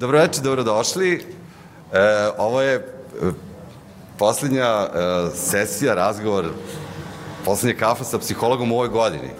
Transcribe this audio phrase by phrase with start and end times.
[0.00, 1.24] Dobroveče, dobrodošli.
[1.92, 2.80] E, ovo je e,
[4.18, 4.88] poslednja e,
[5.34, 6.46] sesija, razgovor,
[7.44, 9.30] poslednja kafa sa psihologom u ovoj godini.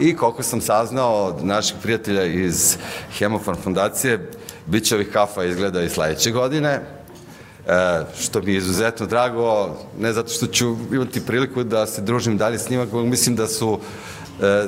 [0.00, 2.76] I koliko sam saznao od naših prijatelja iz
[3.18, 4.30] Hemofarm fondacije,
[4.66, 6.80] bit će ovih kafa izgleda i sledeće godine, e,
[8.18, 12.58] što mi je izuzetno drago, ne zato što ću imati priliku da se družim dalje
[12.58, 13.80] s njima, mislim da su
[14.42, 14.66] e,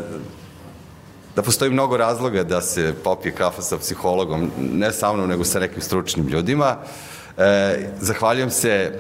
[1.37, 5.61] da postoji mnogo razloga da se popije kafa sa psihologom, ne sa mnom, nego sa
[5.61, 6.77] nekim stručnim ljudima.
[7.39, 8.93] E, zahvaljujem se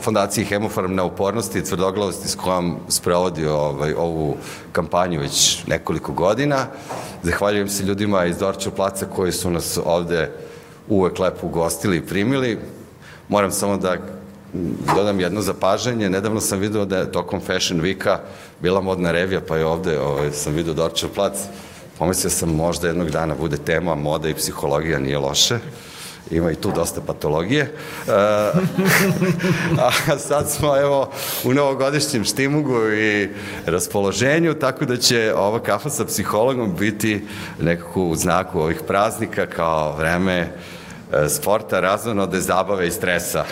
[0.00, 4.36] fondaciji Hemofarm na upornosti i tvrdoglavosti s kojom sprovodi ovaj, ovu
[4.72, 6.66] kampanju već nekoliko godina.
[7.22, 10.30] Zahvaljujem se ljudima iz Dorčev placa koji su nas ovde
[10.88, 12.58] uvek lepo ugostili i primili.
[13.28, 13.96] Moram samo da
[14.96, 16.10] dodam jedno zapažanje.
[16.10, 18.16] Nedavno sam vidio da je tokom Fashion Weeka
[18.60, 21.34] bila modna revija, pa je ovde ovaj, sam vidio Dorčev plac.
[21.98, 25.58] Pomislio sam možda jednog dana bude tema moda i psihologija, nije loše
[26.30, 27.62] ima i tu dosta patologije.
[27.62, 28.12] E,
[30.08, 31.10] a sad smo evo
[31.44, 33.28] u novogodišnjem štimugu i
[33.66, 37.26] raspoloženju, tako da će ova kafa sa psihologom biti
[37.60, 40.52] nekako u znaku ovih praznika kao vreme
[41.28, 43.44] sporta, razonode, zabave i stresa.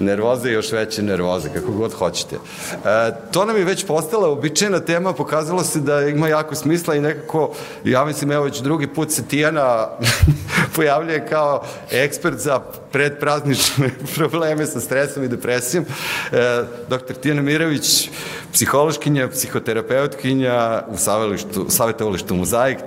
[0.00, 2.36] nervoze i još veće nervoze, kako god hoćete.
[2.36, 7.00] E, to nam je već postala običajna tema, pokazalo se da ima jako smisla i
[7.00, 7.52] nekako,
[7.84, 9.88] ja mislim, evo već drugi put se Tijana
[10.76, 12.60] pojavljuje kao ekspert za
[12.92, 15.84] predpraznične probleme sa stresom i depresijom.
[16.32, 17.14] E, dr.
[17.14, 18.10] Tijana Mirović,
[18.52, 20.96] psihološkinja, psihoterapeutkinja u
[21.68, 22.78] savjetovalištu Mozaik.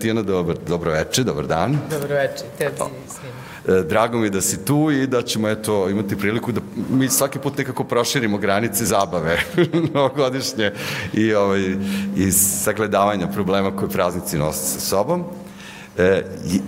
[0.00, 1.78] Tijana, dobro, dobro veče, dobar dan.
[1.90, 3.39] Dobro veče, tebi svima.
[3.70, 7.38] E, drago mi da si tu i da ćemo eto, imati priliku da mi svaki
[7.38, 9.40] put nekako proširimo granice zabave
[9.94, 10.72] novogodišnje
[11.12, 11.76] i, ovaj,
[12.16, 15.24] i sagledavanja problema koje praznici nose sa sobom.
[15.98, 16.60] E, i,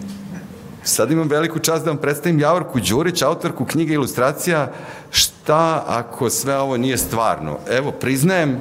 [0.83, 4.73] sad imam veliku čast da vam predstavim Javorku Đurić, autorku knjige ilustracija
[5.11, 7.59] Šta ako sve ovo nije stvarno?
[7.71, 8.59] Evo, priznajem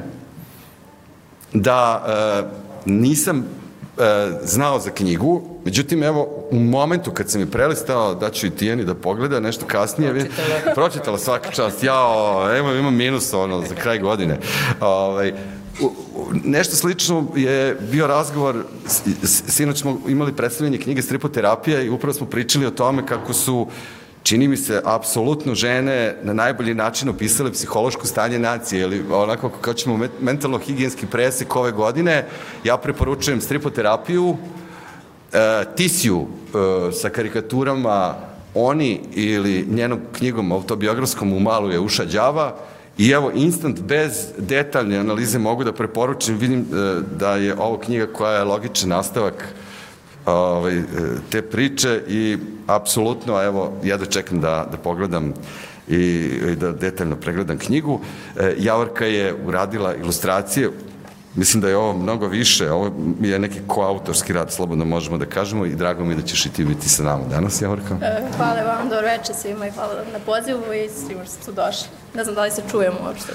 [1.53, 3.46] da e, nisam
[4.44, 8.84] znao za knjigu, međutim, evo, u momentu kad sam je prelistao, da ću i Tijeni
[8.84, 14.00] da pogleda nešto kasnije, pročitala, pročitala svaka čast, jao, evo, imam minus, ono, za kraj
[14.00, 14.39] godine.
[14.79, 15.34] Ovaj,
[16.44, 18.63] nešto slično je bio razgovor,
[19.23, 23.68] sinoć smo imali predstavljanje knjige Stripoterapija i upravo smo pričali o tome kako su uh,
[24.23, 29.73] čini mi se, apsolutno žene na najbolji način opisale psihološko stanje nacije, ili onako kao
[29.73, 32.25] ćemo mentalno-higijenski presek ove godine,
[32.63, 34.37] ja preporučujem stripoterapiju,
[35.33, 38.15] e, Tisiju e, sa karikaturama
[38.53, 42.55] Oni ili njenom knjigom autobiografskom u malu je uša đava,
[42.97, 48.05] I evo, instant, bez detaljne analize mogu da preporučim, vidim e, da je ovo knjiga
[48.13, 49.55] koja je logičan nastavak
[50.25, 50.81] ovaj,
[51.29, 52.37] te priče i
[52.67, 55.33] apsolutno, evo, ja da čekam da, da pogledam
[55.87, 55.95] i,
[56.51, 57.99] i da detaljno pregledam knjigu.
[58.39, 60.69] E, Javorka je uradila ilustracije,
[61.35, 65.65] Mislim da je ovo mnogo više, ovo je neki koautorski rad, slobodno možemo da kažemo
[65.65, 67.97] i drago mi da ćeš i ti biti sa nama danas, Javorka.
[68.01, 71.88] E, hvala vam, dobro večer svima i hvala na pozivu i svima što su došli.
[72.13, 73.33] Ne znam da li se čujemo uopšte.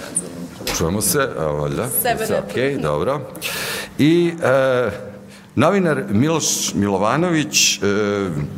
[0.76, 1.88] Čujemo se, valjda.
[2.03, 2.38] Sebe ne.
[2.38, 3.20] Ok, dobro.
[3.98, 4.91] I e,
[5.56, 7.81] Novinar Miloš Milovanović, e,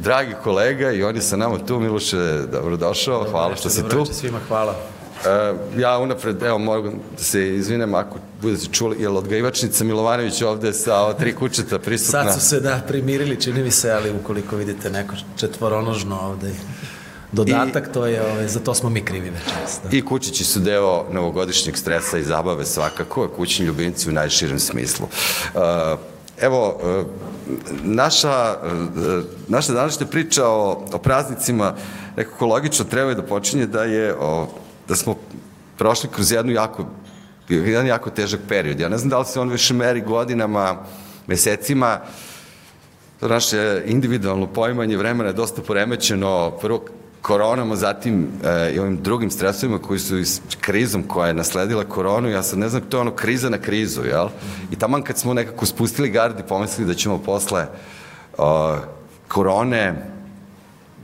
[0.02, 1.80] dragi kolega i on je sa nama tu.
[1.80, 3.88] Miloše, dobrodošao, dobro, hvala što si tu.
[3.88, 4.74] Dobro svima, hvala.
[5.26, 10.42] E, ja unapred, evo, mogu da se izvinem ako budete čuli, je li odgajivačnica Milovanović
[10.42, 12.24] ovde sa tri kućeta prisutna?
[12.24, 16.52] Sad su se, da, primirili, čini mi se, ali ukoliko vidite neko četvoronožno ovde
[17.32, 19.80] dodatak, I, to je, ove, ovaj, za to smo mi krivi večeras.
[19.82, 19.96] Da.
[19.96, 25.06] I kućići su deo novogodišnjeg stresa i zabave svakako, kućni ljubimci u najširem smislu.
[25.54, 25.60] Uh,
[26.40, 27.04] Evo, e,
[27.82, 31.74] naša, e, naša današnja priča o, o praznicima
[32.16, 34.46] nekako logično treba da počinje da je o,
[34.88, 35.14] da smo
[35.78, 36.86] prošli kroz jednu jako
[37.48, 38.80] jedan jako težak period.
[38.80, 40.76] Ja ne znam da li se on više meri godinama,
[41.26, 42.00] mesecima,
[43.20, 46.50] naše individualno poimanje vremena je dosta poremećeno.
[46.60, 46.84] Prvo,
[47.22, 51.84] koronom, a zatim e, i ovim drugim stresovima koji su s krizom koja je nasledila
[51.84, 54.28] koronu, ja sad ne znam, to je ono kriza na krizu, jel?
[54.70, 57.66] I taman kad smo nekako spustili gardi, pomislili da ćemo posle
[58.38, 58.76] o,
[59.28, 59.94] korone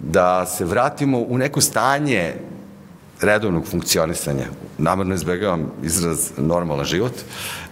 [0.00, 2.34] da se vratimo u neko stanje
[3.20, 4.46] redovnog funkcionisanja.
[4.78, 7.12] Namerno izbegavam izraz normalan život.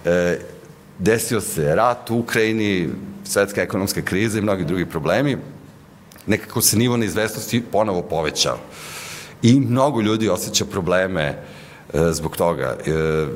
[0.04, 0.38] E,
[0.98, 2.88] desio se rat u Ukrajini,
[3.24, 5.38] svetska ekonomska kriza i mnogi drugi problemi
[6.26, 8.58] nekako se nivo neizvestnosti ponovo povećao.
[9.42, 11.36] I mnogo ljudi osjeća probleme e,
[12.12, 12.76] zbog toga.
[12.86, 13.26] E,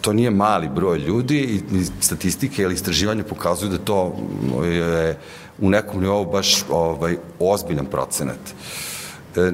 [0.00, 4.16] to nije mali broj ljudi i statistike ili istraživanja pokazuju da to
[4.64, 5.18] je
[5.58, 8.38] u nekom nivou baš ovaj, ozbiljan procenat.
[9.36, 9.52] E,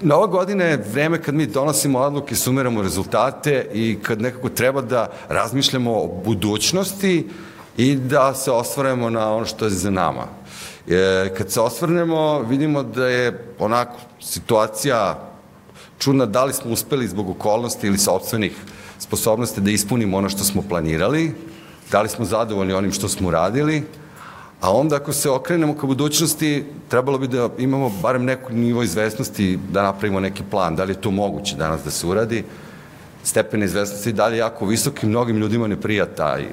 [0.00, 4.80] na ove godine je vreme kad mi donosimo odluke, sumiramo rezultate i kad nekako treba
[4.82, 7.28] da razmišljamo o budućnosti
[7.76, 10.26] i da se osvaremo na ono što je za nama.
[10.88, 15.18] E, kad se osvrnemo, vidimo da je onako situacija
[15.98, 18.52] čudna da li smo uspeli zbog okolnosti ili sobstvenih
[18.98, 21.34] sposobnosti da ispunimo ono što smo planirali,
[21.90, 23.82] da li smo zadovoljni onim što smo radili,
[24.60, 29.58] a onda ako se okrenemo ka budućnosti, trebalo bi da imamo barem neku nivo izvesnosti
[29.72, 32.44] da napravimo neki plan, da li je to moguće danas da se uradi,
[33.24, 36.44] stepen izvesnosti je jako visok i mnogim ljudima ne prija taj,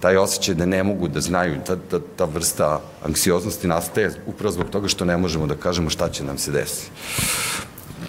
[0.00, 4.70] taj osjećaj da ne mogu da znaju, ta, ta, ta vrsta anksioznosti nastaje upravo zbog
[4.70, 6.90] toga što ne možemo da kažemo šta će nam se desiti.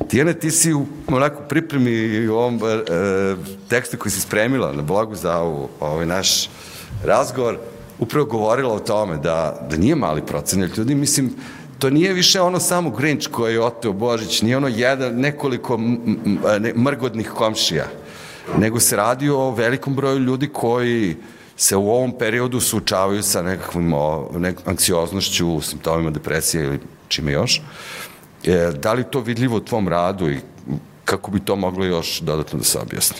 [0.08, 3.36] Tijene, ti si u onako pripremi u ovom e,
[3.70, 6.50] tekstu koji si spremila na blogu za ovo, ovaj naš
[7.04, 7.58] razgovor,
[8.00, 11.36] upravo govorila o tome da, da nije mali procenat ljudi, mislim,
[11.80, 15.78] to nije više ono samo Grinč koji je oteo Božić, nije ono jedan, nekoliko
[16.60, 17.86] ne, mrgodnih komšija,
[18.58, 21.16] nego se radi o velikom broju ljudi koji
[21.60, 23.94] se u ovom periodu suočavaju sa nekakvom
[24.38, 27.62] nek, anksioznošću, simptomima depresije ili čime još.
[28.44, 30.40] E, da li to vidljivo u tvom radu i
[31.06, 33.18] kako bi to moglo još dodatno da se objasni?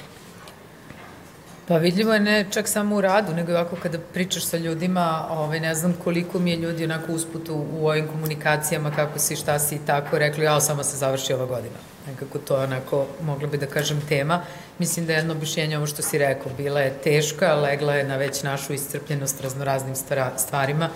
[1.70, 5.60] Pa vidljivo je ne čak samo u radu, nego ovako kada pričaš sa ljudima, ovaj,
[5.60, 9.60] ne znam koliko mi je ljudi onako usput u, u ovim komunikacijama, kako si, šta
[9.60, 11.76] si i tako, rekli, ja, samo se završi ova godina.
[12.08, 14.42] Nekako to je onako, mogla bi da kažem, tema.
[14.80, 18.16] Mislim da je jedno objašnjenje ovo što si rekao, bila je teška, legla je na
[18.16, 19.96] već našu iscrpljenost raznoraznim
[20.38, 20.90] stvarima.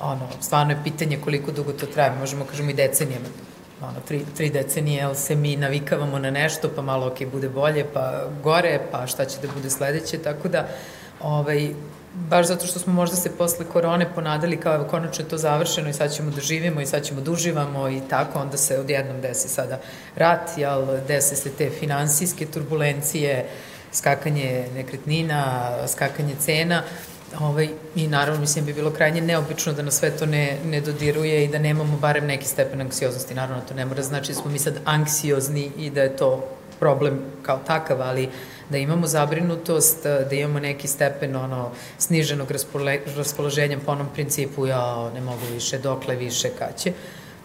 [0.00, 3.26] Ono, stvarno je pitanje koliko dugo to traje, možemo kažemo i decenijama
[3.82, 7.84] ono, tri, tri decenije, jel se mi navikavamo na nešto, pa malo ok, bude bolje,
[7.92, 10.68] pa gore, pa šta će da bude sledeće, tako da,
[11.20, 11.74] ovaj,
[12.14, 15.88] baš zato što smo možda se posle korone ponadali kao evo konačno je to završeno
[15.88, 19.20] i sad ćemo da živimo i sad ćemo da uživamo i tako, onda se odjednom
[19.20, 19.78] desi sada
[20.16, 23.48] rat, jel, desi se te finansijske turbulencije,
[23.92, 26.82] skakanje nekretnina, skakanje cena,
[27.40, 31.44] Ovaj, I naravno, mislim, bi bilo krajnje neobično da na sve to ne, ne dodiruje
[31.44, 33.34] i da nemamo barem neki stepen anksioznosti.
[33.34, 37.18] Naravno, to ne mora znači da smo mi sad anksiozni i da je to problem
[37.42, 38.28] kao takav, ali
[38.70, 42.48] da imamo zabrinutost, da imamo neki stepen ono, sniženog
[43.16, 46.92] raspoloženja po onom principu ja ne mogu više, dokle više, kaće.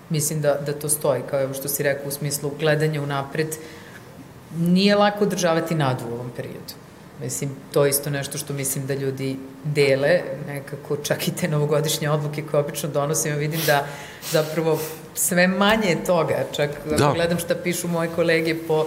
[0.10, 3.56] Mislim da, da to stoji, kao što si rekao, u smislu gledanja u napred.
[4.58, 6.81] Nije lako održavati nadu u ovom periodu
[7.24, 12.10] Mislim, to je isto nešto što mislim da ljudi dele, nekako čak i te novogodišnje
[12.10, 13.86] odluke koje obično donosimo, vidim da
[14.32, 14.80] zapravo
[15.14, 17.12] sve manje toga, čak da.
[17.16, 18.86] gledam šta pišu moje kolege po,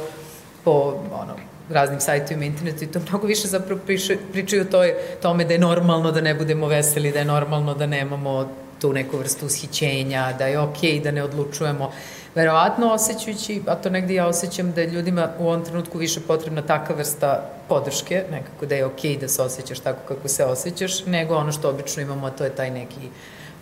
[0.65, 0.71] po
[1.13, 1.37] ono,
[1.71, 5.59] raznim sajtovima internetu i to mnogo više zapravo priče, pričaju o toj, tome da je
[5.59, 8.49] normalno da ne budemo veseli, da je normalno da nemamo
[8.81, 11.93] tu neku vrstu ushićenja, da je okej okay, da ne odlučujemo
[12.35, 16.63] verovatno osjećajući, a to negde ja osjećam da je ljudima u ovom trenutku više potrebna
[16.63, 21.07] taka vrsta podrške, nekako da je okej okay da se osjećaš tako kako se osjećaš,
[21.07, 23.09] nego ono što obično imamo, a to je taj neki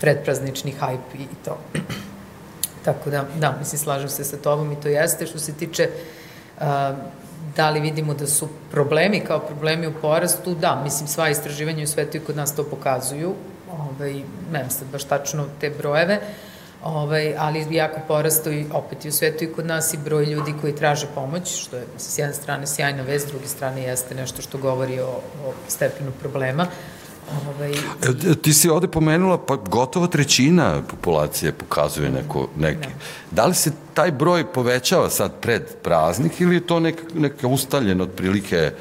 [0.00, 1.58] predpraznični hajp i to.
[2.84, 5.26] tako da, da, mislim, slažem se sa tobom i to jeste.
[5.26, 5.88] Što se tiče
[6.58, 6.64] uh,
[7.56, 11.86] da li vidimo da su problemi kao problemi u porastu, da, mislim, sva istraživanja u
[11.86, 13.34] svetu i kod nas to pokazuju,
[13.72, 16.20] ovaj, nemam sad baš tačno te brojeve,
[16.84, 20.54] ovaj, ali jako porasto i opet i u svetu i kod nas i broj ljudi
[20.60, 24.42] koji traže pomoć, što je s jedne strane sjajna vez, s druge strane jeste nešto
[24.42, 26.66] što govori o, o stepenu problema.
[27.48, 27.72] Ovaj...
[27.72, 32.88] E, ti si ovde pomenula, pa gotovo trećina populacije pokazuje neko, neke.
[32.88, 32.94] Ne.
[33.30, 38.04] Da li se taj broj povećava sad pred praznik ili je to neka, neka ustaljena
[38.04, 38.72] otprilike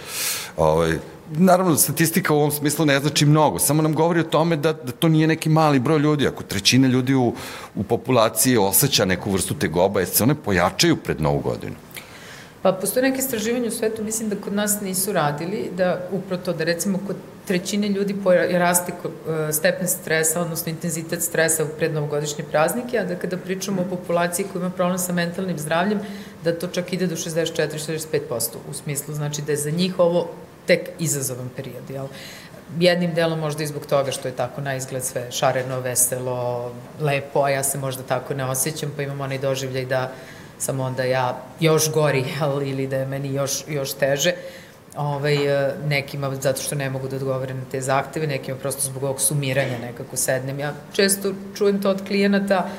[0.57, 0.97] ovaj,
[1.31, 4.91] naravno, statistika u ovom smislu ne znači mnogo, samo nam govori o tome da, da
[4.91, 6.27] to nije neki mali broj ljudi.
[6.27, 7.33] Ako trećina ljudi u,
[7.75, 11.75] u populaciji osjeća neku vrstu tegoba, jer se one pojačaju pred novu godinu.
[12.61, 16.53] Pa postoje neke istraživanje u svetu, mislim da kod nas nisu radili, da upravo to,
[16.53, 17.15] da recimo kod
[17.47, 18.15] trećine ljudi
[18.51, 23.89] raste e, stepen stresa, odnosno intenzitet stresa u prednovogodišnje praznike, a da kada pričamo o
[23.89, 25.99] populaciji koja ima problem sa mentalnim zdravljem,
[26.43, 28.09] da to čak ide do 64-65%
[28.69, 30.27] u smislu, znači da je za njih ovo
[30.67, 32.07] tek izazovan period, jel?
[32.79, 37.43] Jednim delom možda i zbog toga što je tako na izgled sve šareno, veselo, lepo,
[37.43, 40.11] a ja se možda tako ne osjećam, pa imam onaj doživljaj da
[40.57, 44.33] sam onda ja još gori, jel, ili da je meni još, još teže.
[44.97, 49.03] Ovaj, e, nekima zato što ne mogu da odgovore na te zahteve, nekima prosto zbog
[49.03, 50.59] ovog sumiranja nekako sednem.
[50.59, 52.69] Ja često čujem to od klijenata,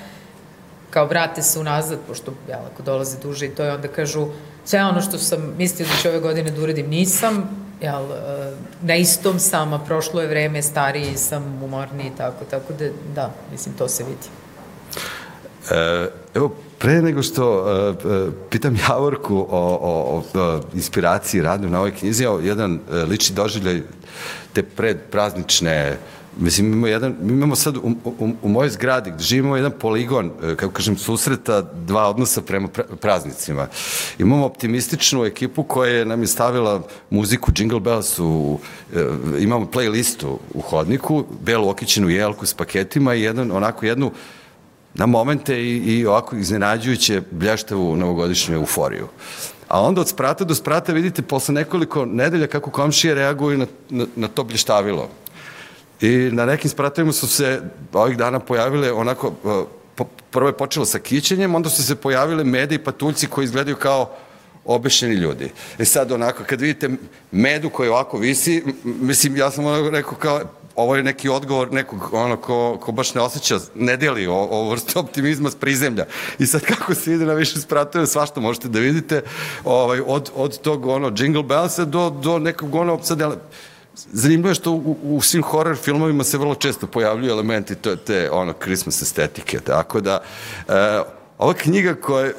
[0.91, 4.27] kao vrate se unazad, pošto ja ako dolaze duže i to je onda kažu
[4.65, 7.51] sve ono što sam mislio da ću ove godine da uradim nisam,
[7.83, 12.89] jel, e, na istom sam, a prošlo je vreme, stariji sam, umorniji tako, tako da,
[13.15, 14.29] da, mislim, to se vidi.
[15.71, 21.95] E, evo, pre nego što uh, pitam Javorku o, o, o inspiraciji radnju na ovoj
[21.95, 23.83] knjizi, jedan lični doživljaj
[24.53, 25.97] te predpraznične
[26.39, 30.73] Mislim, imamo, jedan, imamo sad u, u, u mojoj zgradi gde živimo jedan poligon, kako
[30.73, 32.69] kažem, susreta dva odnosa prema
[33.01, 33.67] praznicima.
[34.19, 38.59] Imamo optimističnu ekipu koja je nam je stavila muziku Jingle Bells u,
[39.39, 44.11] imamo playlistu u hodniku, belu okićenu jelku s paketima i jedan, onako jednu
[44.95, 49.09] na momente i, i ovako iznenađujuće blještavu novogodišnju euforiju.
[49.69, 54.07] A onda od sprata do sprata vidite posle nekoliko nedelja kako komšije reaguju na, na,
[54.17, 55.09] na to blještavilo.
[56.02, 57.61] I na nekim spratovima su se
[57.92, 59.32] ovih dana pojavile onako,
[60.30, 64.11] prvo je počelo sa kićenjem, onda su se pojavile mede i patuljci koji izgledaju kao
[64.64, 65.50] obešeni ljudi.
[65.78, 66.90] E sad onako, kad vidite
[67.30, 70.40] medu koji ovako visi, mislim, ja sam onako rekao kao,
[70.76, 74.71] ovo je neki odgovor nekog ono ko, ko baš ne osjeća, ne deli o, o
[74.71, 76.06] vrstu optimizma s prizemlja.
[76.38, 79.23] I sad kako se ide na više spratove, svašta možete da vidite,
[79.64, 83.40] ovaj, od, od tog ono Jingle Bellsa do, do nekog ono, sad,
[84.12, 88.30] Zanimljivo je što u, u svim horror filmovima se vrlo često pojavljuju elementi te, te
[88.30, 90.23] ono, Christmas estetike, tako da
[90.68, 91.00] e,
[91.38, 92.35] ova knjiga koja je...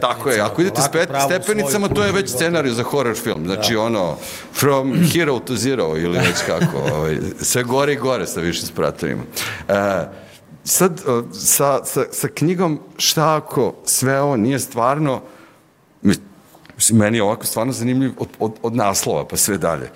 [0.00, 3.44] Tako je, ako idete spet, stepenicama, to je već scenarij za horror film.
[3.44, 3.80] Znači, da.
[3.80, 4.16] ono,
[4.52, 9.22] from hero to zero, ili već kako, ovaj, sve gore i gore sa višim spratovima.
[9.68, 10.04] E,
[10.64, 15.22] sad, sa, sa, sa knjigom, šta ako sve ovo nije stvarno,
[16.78, 19.90] Mislim, meni je ovako stvarno zanimljiv od, od, od naslova pa sve dalje.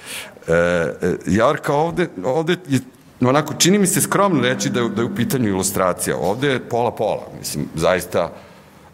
[0.48, 2.80] E, e, Jarka ovde, ovde je
[3.20, 6.16] onako, čini mi se skromno reći da je, da je u pitanju ilustracija.
[6.16, 7.26] Ovde je pola-pola.
[7.38, 8.32] Mislim, zaista,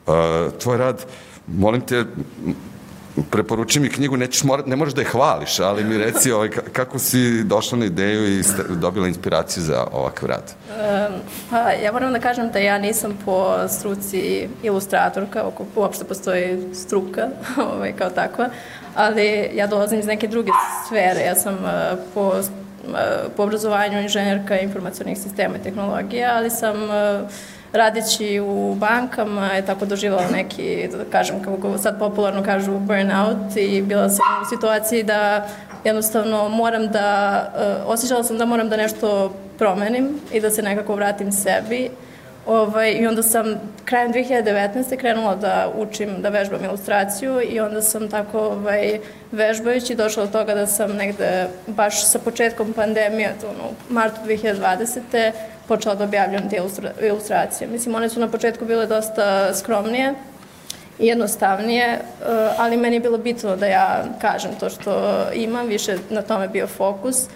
[0.07, 0.15] uh,
[0.59, 1.07] tvoj rad,
[1.47, 2.05] molim te,
[3.31, 6.99] preporučujem mi knjigu, nećeš mora, ne moraš da je hvališ, ali mi reci ovaj, kako
[6.99, 10.55] si došla na ideju i dobila inspiraciju za ovakav rad.
[10.69, 11.15] Um,
[11.51, 17.29] pa, ja moram da kažem da ja nisam po struci ilustratorka, oko uopšte postoji struka
[17.73, 18.49] ovaj, kao takva,
[18.95, 20.51] ali ja dolazim iz neke druge
[20.87, 21.21] sfere.
[21.21, 22.95] Ja sam uh, po, uh,
[23.37, 26.91] po obrazovanju inženjerka informacionih sistema i tehnologija, ali sam uh,
[27.73, 33.83] radeći u bankama je tako doživjela neki, da kažem, kako sad popularno kažu, burnout i
[33.83, 35.49] bila sam u situaciji da
[35.85, 37.43] jednostavno moram da,
[37.85, 41.91] uh, osjećala sam da moram da nešto promenim i da se nekako vratim sebi.
[42.47, 43.45] Ovaj, I onda sam
[43.85, 44.97] krajem 2019.
[44.97, 48.99] krenula da učim, da vežbam ilustraciju i onda sam tako ovaj,
[49.33, 55.33] vežbajući došla do toga da sam negde baš sa početkom pandemije, to ono, martu 2020
[55.69, 57.69] počela da objavljam te ilustra, ilustracije.
[57.69, 60.15] Mislim, one su na početku bile dosta skromnije
[60.99, 62.01] i jednostavnije, eh,
[62.59, 66.67] ali meni je bilo bitno da ja kažem to što imam, više na tome bio
[66.67, 67.27] fokus,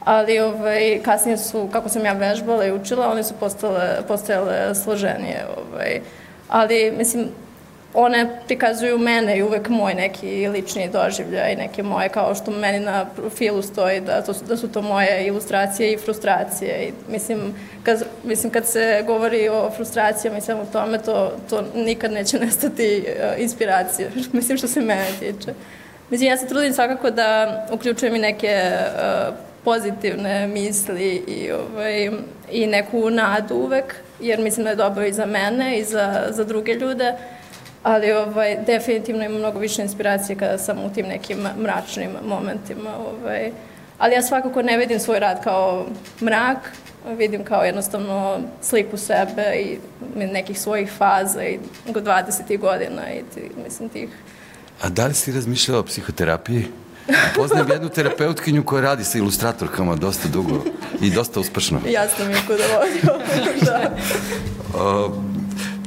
[0.00, 5.46] ali ovaj, kasnije su, kako sam ja vežbala i učila, one su postale, postajale složenije.
[5.56, 6.00] Ovaj.
[6.48, 7.28] Ali, mislim,
[7.94, 13.04] one prikazuju mene i uvek moj neki lični doživljaj, neke moje, kao što meni na
[13.04, 16.88] profilu stoji da, to, da su to moje ilustracije i frustracije.
[16.88, 22.12] I, mislim, kad, mislim, kad se govori o frustracijama i svemu tome, to, to nikad
[22.12, 25.52] neće nestati uh, inspiracija, mislim što se mene tiče.
[26.10, 29.34] Mislim, ja se trudim svakako da uključujem i neke uh,
[29.64, 32.10] pozitivne misli i, ovaj,
[32.50, 36.44] i neku nadu uvek, jer mislim da je dobro i za mene i za, za
[36.44, 37.14] druge ljude
[37.82, 42.90] ali ovaj, definitivno ima mnogo više inspiracije kada sam u tim nekim mračnim momentima.
[42.98, 43.52] Ovaj.
[43.98, 45.86] Ali ja svakako ne vidim svoj rad kao
[46.22, 46.72] mrak,
[47.18, 49.78] vidim kao jednostavno sliku sebe i
[50.14, 52.58] nekih svojih faza i 20.
[52.58, 54.08] godina i ti, mislim tih.
[54.82, 56.66] A da li si razmišljala o psihoterapiji?
[57.36, 60.64] Poznajem jednu terapeutkinju koja radi sa ilustratorkama dosta dugo
[61.00, 61.80] i dosta uspešno.
[61.90, 63.26] Ja sam je kuda vodio.
[63.60, 63.90] da.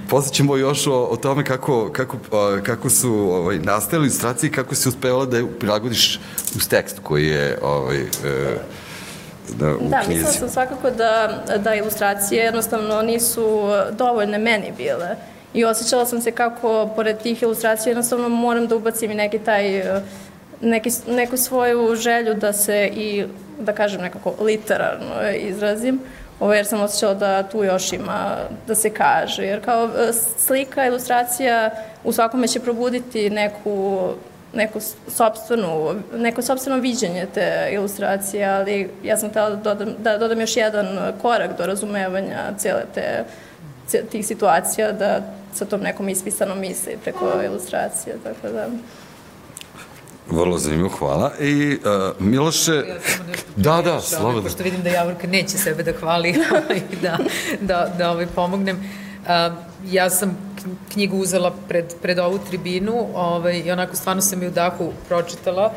[0.05, 2.17] Uh, Posjećemo još o, o tome kako, kako,
[2.63, 6.19] kako su ovaj, nastale ilustracije i kako si uspevala da je prilagodiš
[6.55, 8.07] uz tekst koji je ovaj, e,
[9.59, 10.19] da, u da, knjizi.
[10.19, 15.15] mislila sam svakako da, da ilustracije jednostavno nisu dovoljne meni bile.
[15.53, 19.83] I osjećala sam se kako, pored tih ilustracija, jednostavno moram da ubacim i neki taj,
[20.61, 23.25] neki, neku svoju želju da se i,
[23.59, 25.99] da kažem nekako, literarno izrazim.
[26.39, 28.37] Ovo jer sam osjećala da tu još ima
[28.67, 29.43] da se kaže.
[29.43, 31.69] Jer kao e, slika, ilustracija
[32.03, 34.09] u svakome će probuditi neku
[34.55, 40.39] neku sobstvenu, neko sobstveno viđenje te ilustracije, ali ja sam htela da dodam, da dodam
[40.39, 43.23] još jedan korak do razumevanja cele te
[44.11, 45.19] tih situacija da
[45.53, 48.67] sa tom nekom ispisanom misli preko ilustracije, tako da...
[50.31, 51.31] Vrlo zanimljivo, hvala.
[51.39, 52.73] I uh, Miloše...
[52.73, 52.81] Ja
[53.55, 54.41] da, da, primjeriš, ovaj, slobodno.
[54.41, 56.29] Pošto vidim da Javorka neće sebe da hvali
[56.91, 57.17] i da,
[57.61, 58.77] da, da ovaj, pomognem.
[58.77, 59.29] Uh,
[59.91, 60.37] ja sam
[60.93, 65.73] knjigu uzela pred, pred ovu tribinu ovaj, i onako stvarno sam je u dahu pročitala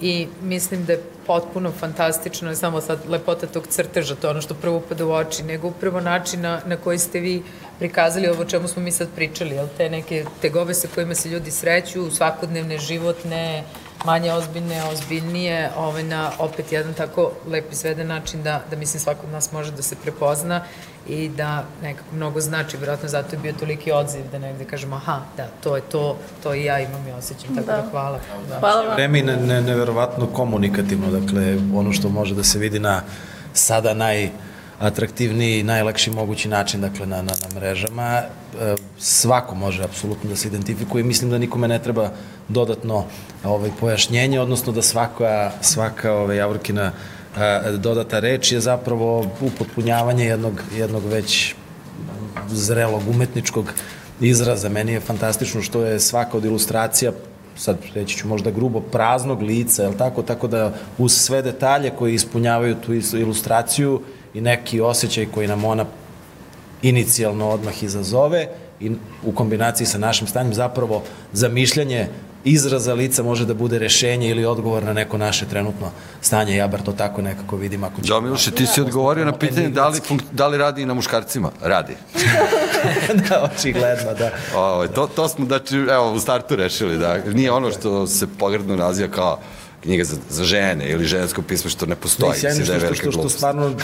[0.00, 4.54] i mislim da je potpuno fantastično, ne samo sad lepota tog crteža, to ono što
[4.54, 7.42] prvo upada u oči, nego upravo način na, na koji ste vi
[7.78, 11.50] prikazali ovo čemu smo mi sad pričali, jel, te neke tegobe sa kojima se ljudi
[11.50, 13.64] sreću, svakodnevne, životne,
[14.04, 19.00] manje ozbiljne, ozbiljnije, ovaj, na opet jedan tako lep i sveden način da, da mislim
[19.00, 20.64] svako od nas može da se prepozna
[21.08, 25.20] i da nekako mnogo znači, vjerojatno zato je bio toliki odziv da negde kažemo aha,
[25.36, 27.88] da, to je to, to i ja imam i osjećam, tako da, Da.
[27.90, 28.18] hvala.
[28.48, 28.58] Da.
[28.58, 28.94] Hvala vam.
[28.94, 33.02] Vreme i ne, ne, neverovatno komunikativno, dakle, ono što može da se vidi na
[33.52, 33.94] sada
[34.80, 38.22] najatraktivniji, najlakši mogući način, dakle, na, na, na mrežama.
[38.60, 42.10] E, svako može apsolutno da se identifikuje i mislim da nikome ne treba
[42.48, 43.04] dodatno
[43.44, 46.92] ovaj, pojašnjenje, odnosno da svaka, svaka ovaj, Javorkina
[47.36, 51.54] e, dodata reč je zapravo upotpunjavanje jednog, jednog već
[52.48, 53.72] zrelog umetničkog
[54.20, 54.68] izraza.
[54.68, 57.12] Meni je fantastično što je svaka od ilustracija
[57.58, 60.22] sad reći ću možda grubo, praznog lica, je tako?
[60.22, 64.00] Tako da uz sve detalje koji ispunjavaju tu ilustraciju
[64.34, 65.84] i neki osjećaj koji nam ona
[66.82, 68.48] inicijalno odmah izazove
[68.80, 68.90] i
[69.24, 72.08] u kombinaciji sa našim stanjem zapravo zamišljanje
[72.44, 76.56] izraza lica može da bude rešenje ili odgovor na neko naše trenutno stanje.
[76.56, 77.84] Ja bar to tako nekako vidim.
[77.84, 78.00] Ako.
[78.00, 80.00] Da, Miloše, ti si odgovorio na pitanje da li,
[80.32, 81.50] da li radi i na muškarcima?
[81.62, 81.92] Radi.
[83.28, 84.30] da, očigledno, da.
[84.56, 88.76] O, to, to smo, znači, evo, u startu rešili, da nije ono što se pogredno
[88.76, 89.38] naziva kao
[89.82, 92.30] knjiga za, za žene ili žensko pismo što ne postoji.
[92.30, 93.36] Ne, sjajno mislim da je što, što, što, što glupost.
[93.36, 93.74] stvarno,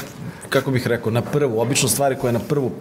[0.48, 2.72] kako bih rekao, na prvu, obično stvari koje na prvu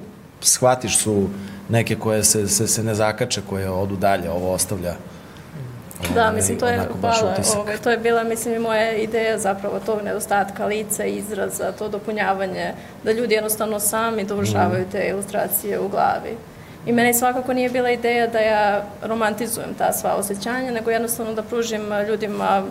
[0.41, 1.29] shvatiš su
[1.69, 4.95] neke koje se, se, se ne zakače, koje odu dalje, ovo ostavlja
[6.13, 9.79] Da, ovaj, mislim, to je, hvala, ovaj, to je bila, mislim, i moja ideja zapravo
[9.79, 16.37] tog nedostatka lica, izraza, to dopunjavanje, da ljudi jednostavno sami dovršavaju te ilustracije u glavi.
[16.85, 21.43] I meni svakako nije bila ideja da ja romantizujem ta sva osjećanja, nego jednostavno da
[21.43, 22.63] pružim ljudima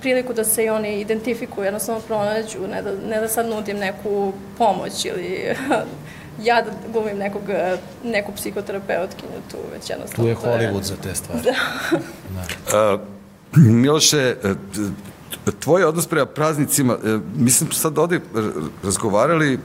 [0.00, 4.32] priliku da se i oni identifikuju, jednostavno pronađu, ne da, ne da sad nudim neku
[4.58, 5.54] pomoć ili
[6.48, 11.14] ja da glumim nekog, eh, neku psihoterapeutkinju tu, već jednostavno Tu je Hollywood za te
[11.14, 11.40] stvari.
[11.92, 13.00] Uh,
[13.56, 14.50] Miloše, uh,
[15.44, 18.20] t- tvoj odnos prema praznicima, uh, mislim sad ovde
[18.82, 19.58] razgovarali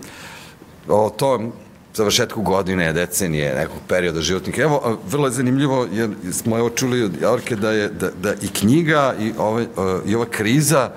[0.87, 1.53] o tom
[1.99, 4.61] završetku godine, decenije, nekog perioda životnika.
[4.61, 8.33] Evo, uh, vrlo je zanimljivo, jer smo evo čuli od Javorke da je da, da
[8.33, 10.89] i knjiga i, ovaj, uh, i ova kriza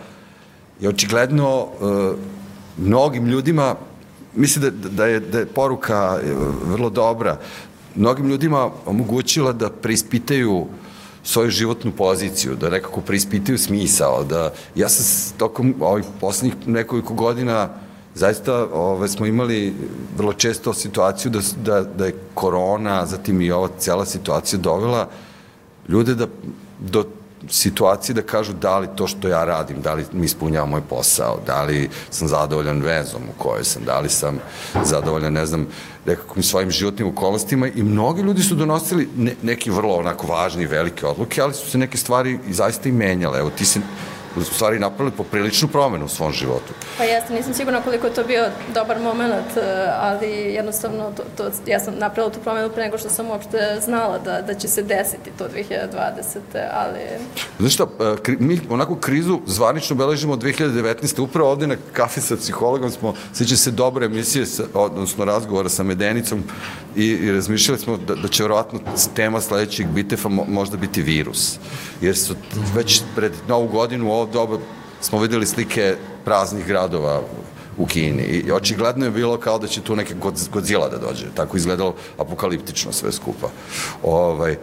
[0.80, 2.14] je očigledno uh,
[2.78, 3.74] mnogim ljudima
[4.34, 7.38] mislim da, da, je, da je poruka uh, vrlo dobra
[7.94, 10.66] mnogim ljudima omogućila da preispitaju
[11.24, 17.68] svoju životnu poziciju, da nekako preispitaju smisao, da ja sam tokom ovih poslednjih nekoliko godina
[18.14, 19.74] zaista ove, smo imali
[20.16, 25.08] vrlo često situaciju da, da, da je korona, zatim i ova cijela situacija dovela
[25.88, 26.26] ljude da
[26.78, 27.04] do
[27.48, 31.40] situacije da kažu da li to što ja radim, da li mi ispunjava moj posao,
[31.46, 34.38] da li sam zadovoljan vezom u kojoj sam, da li sam
[34.84, 35.66] zadovoljan, ne znam,
[36.06, 41.06] nekakvim svojim životnim okolnostima i mnogi ljudi su donosili ne, neki vrlo onako važni velike
[41.06, 43.38] odluke, ali su se neke stvari zaista i menjale.
[43.38, 43.80] Evo, ti si
[44.36, 46.72] u stvari napravili popriličnu promenu u svom životu.
[46.98, 51.50] Pa jeste, nisam sigurna koliko je to bio dobar moment, eh, ali jednostavno to, to,
[51.66, 54.82] ja sam napravila tu promenu pre nego što sam uopšte znala da, da će se
[54.82, 56.38] desiti to 2020.
[56.72, 56.98] ali
[57.58, 57.86] Znaš šta,
[58.28, 61.20] e, mi onako krizu zvanično beležimo od 2019.
[61.20, 65.82] Upravo ovde na kafi sa psihologom smo, sveća se dobre emisije, sa, odnosno razgovora sa
[65.82, 66.42] Medenicom
[66.96, 68.80] i, i razmišljali smo da, da će verovatno
[69.14, 71.58] tema sledećeg bitefa mo, možda biti virus.
[72.00, 72.34] Jer su
[72.74, 74.58] već pred novu godinu u doba
[75.00, 77.20] smo videli slike praznih gradova
[77.78, 81.26] u Kini i očigledno je bilo kao da će tu neke God- Godzilla da dođe.
[81.34, 83.48] Tako izgledalo apokaliptično sve skupa.
[84.02, 84.56] Ovaj,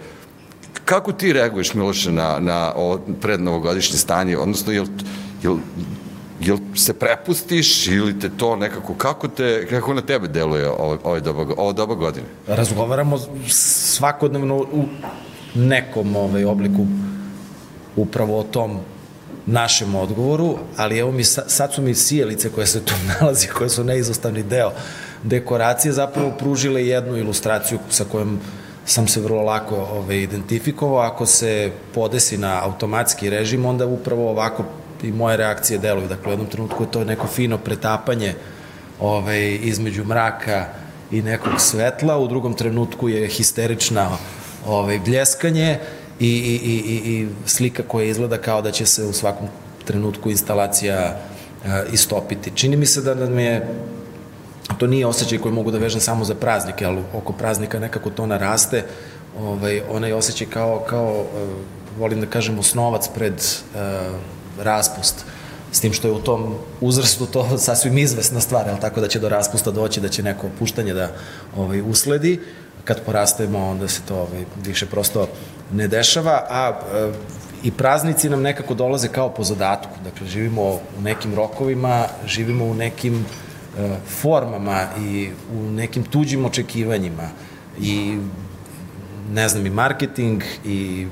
[0.86, 4.38] Kako ti reaguješ, Miloše, na, na ovo prednovogodišnje stanje?
[4.38, 4.86] Odnosno, jel,
[5.44, 5.58] jel,
[6.40, 11.20] jel se prepustiš ili te to nekako, kako, te, kako na tebe deluje ovo, ovo,
[11.20, 12.26] doba, ovo doba godine?
[12.48, 13.20] razgovaramo
[13.50, 14.86] svakodnevno u
[15.56, 16.86] nekom ovaj, obliku
[17.96, 18.80] upravo o tom
[19.52, 23.70] našem odgovoru, ali evo mi, sa- sad su mi sijelice koje se tu nalazi, koje
[23.70, 24.72] su neizostavni deo
[25.24, 28.40] dekoracije, zapravo pružile jednu ilustraciju sa kojom
[28.86, 31.00] sam se vrlo lako ovaj, identifikovao.
[31.00, 34.64] Ako se podesi na automatski režim, onda upravo ovako
[35.04, 36.08] i moje reakcije deluju.
[36.08, 38.34] Dakle, u jednom trenutku je to neko fino pretapanje
[39.00, 40.66] ovaj, između mraka
[41.12, 44.10] i nekog svetla, u drugom trenutku je histerična
[44.68, 45.80] ovaj, bljeskanje
[46.20, 49.48] i, i, i, i, slika koja izgleda kao da će se u svakom
[49.86, 51.20] trenutku instalacija
[51.66, 52.52] a, istopiti.
[52.56, 53.68] Čini mi se da nam je
[54.78, 58.26] to nije osjećaj koji mogu da vežem samo za praznike, ali oko praznika nekako to
[58.26, 58.86] naraste,
[59.40, 61.26] ovaj, onaj osjećaj kao, kao
[62.00, 63.80] volim da kažem, osnovac pred uh,
[64.60, 65.26] raspust.
[65.72, 69.20] S tim što je u tom uzrastu to sasvim izvesna stvar, ali tako da će
[69.20, 71.12] do raspusta doći, da će neko opuštanje da
[71.58, 72.40] ovaj, usledi.
[72.84, 75.28] Kad porastajemo, onda se to ovaj, više prosto
[75.74, 77.16] ne dešava, a uh,
[77.64, 79.94] i praznici nam nekako dolaze kao po zadatku.
[80.04, 87.30] Dakle, živimo u nekim rokovima, živimo u nekim uh, formama i u nekim tuđim očekivanjima
[87.82, 88.18] i
[89.32, 91.08] ne znam, i marketing i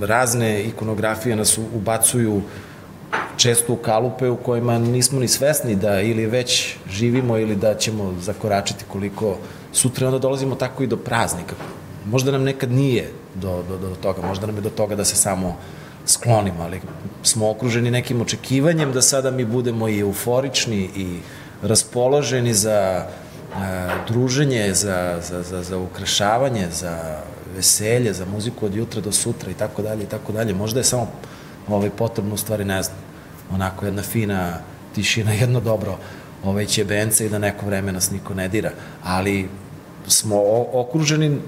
[0.00, 2.42] razne ikonografije nas ubacuju
[3.36, 8.14] često u kalupe u kojima nismo ni svesni da ili već živimo ili da ćemo
[8.20, 9.36] zakoračiti koliko
[9.72, 11.54] sutra onda dolazimo tako i do praznika.
[12.10, 15.16] Možda nam nekad nije do, do, do toga, možda nam je do toga da se
[15.16, 15.56] samo
[16.06, 16.80] sklonimo, ali
[17.22, 21.18] smo okruženi nekim očekivanjem da sada mi budemo i euforični i
[21.62, 23.06] raspoloženi za
[23.54, 27.20] a, druženje, za, za, za, za ukrašavanje, za
[27.56, 30.54] veselje, za muziku od jutra do sutra i tako dalje i tako dalje.
[30.54, 31.10] Možda je samo
[31.68, 32.96] ovaj, potrebno, u stvari, ne znam,
[33.52, 34.58] onako jedna fina
[34.94, 35.98] tišina, jedno dobro
[36.44, 38.70] ovaj, ćebence i da neko vreme nas niko ne dira.
[39.04, 39.48] Ali
[40.08, 40.42] smo
[40.72, 41.38] okruženi, e,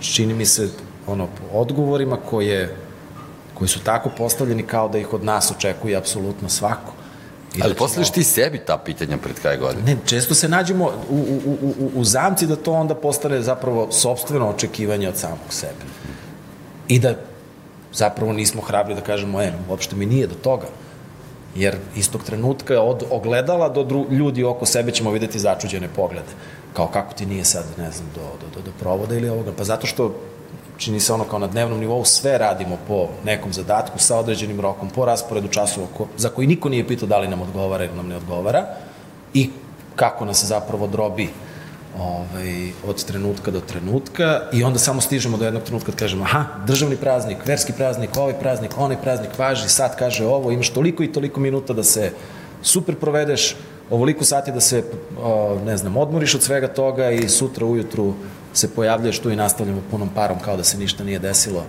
[0.00, 0.68] čini mi se,
[1.06, 2.76] ono, odgovorima koje,
[3.54, 6.92] koji su tako postavljeni kao da ih od nas očekuje apsolutno svako.
[7.56, 9.82] I Ali da postavljaš ti sebi ta pitanja pred kraj godine?
[9.86, 14.48] Ne, često se nađemo u, u, u, u zamci da to onda postane zapravo sobstveno
[14.48, 15.84] očekivanje od samog sebe.
[16.88, 17.14] I da
[17.92, 20.66] zapravo nismo hrabri da kažemo, e, uopšte mi nije do toga.
[21.54, 26.32] Jer istog trenutka od ogledala do dru, ljudi oko sebe ćemo videti začuđene poglede.
[26.72, 29.52] Kao kako ti nije sad, ne znam, do, do, do, do provoda ili ovoga.
[29.56, 30.14] Pa zato što
[30.78, 34.90] čini se ono kao na dnevnom nivou, sve radimo po nekom zadatku sa određenim rokom,
[34.90, 38.08] po rasporedu časova ko, za koji niko nije pitao da li nam odgovara ili nam
[38.08, 38.66] ne odgovara
[39.34, 39.50] i
[39.96, 41.28] kako nas zapravo drobi
[41.98, 46.44] ovaj, od trenutka do trenutka i onda samo stižemo do jednog trenutka kad kažemo aha,
[46.66, 51.12] državni praznik, verski praznik, ovaj praznik, onaj praznik važi, sad kaže ovo, imaš toliko i
[51.12, 52.12] toliko minuta da se
[52.62, 53.56] super provedeš,
[53.90, 54.84] ovoliko sati da se,
[55.64, 58.14] ne znam, odmoriš od svega toga i sutra ujutru
[58.54, 61.64] se pojavljuješ tu i nastavljamo punom parom kao da se ništa nije desilo.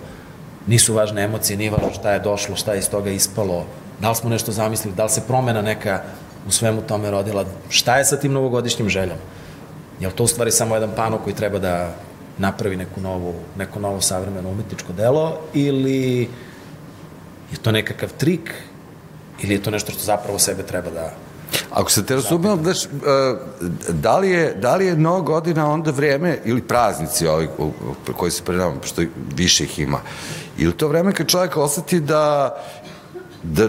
[0.66, 3.64] Nisu važne emocije, nije važno šta je došlo, šta je iz toga ispalo,
[4.00, 6.02] da li smo nešto zamislili, da li se promena neka
[6.48, 9.20] u svemu tome rodila, šta je sa tim novogodišnjim željama?
[10.00, 11.94] Je li to u stvari samo jedan pano koji treba da
[12.38, 16.28] napravi neku novu, neko novo savremeno umetničko delo ili
[17.52, 18.54] je to nekakav trik
[19.42, 21.12] ili je to nešto što zapravo sebe treba da
[21.70, 22.88] Ako se te razumemo, daš, e,
[23.88, 27.48] da, li je, da li je mnogo godina onda vreme, ili praznici ovi
[28.16, 29.02] koji se pred nama, što
[29.36, 30.00] više ih ima,
[30.58, 32.54] ili to vreme kad čovjek oseti da,
[33.42, 33.68] da,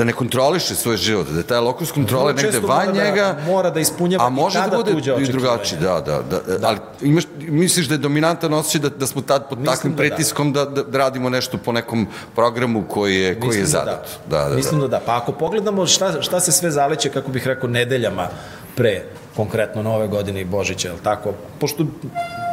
[0.00, 3.70] da ne kontroliše svoj život, da je taj lokus kontrole negde van da njega, mora
[3.70, 7.86] da ispunjava a može da bude i drugačiji, da, da, da, da, ali imaš, misliš
[7.86, 10.08] da je dominantan osjećaj da, da smo tad pod Mislim takvim da, da.
[10.08, 14.08] pritiskom da, da, da, radimo nešto po nekom programu koji je, koji je da zadat.
[14.30, 14.38] Da.
[14.38, 17.46] Da, da, Mislim da da, pa ako pogledamo šta, šta se sve zaleće, kako bih
[17.46, 18.28] rekao, nedeljama
[18.76, 19.02] pre
[19.36, 21.32] konkretno nove godine i Božića, je tako?
[21.58, 21.86] Pošto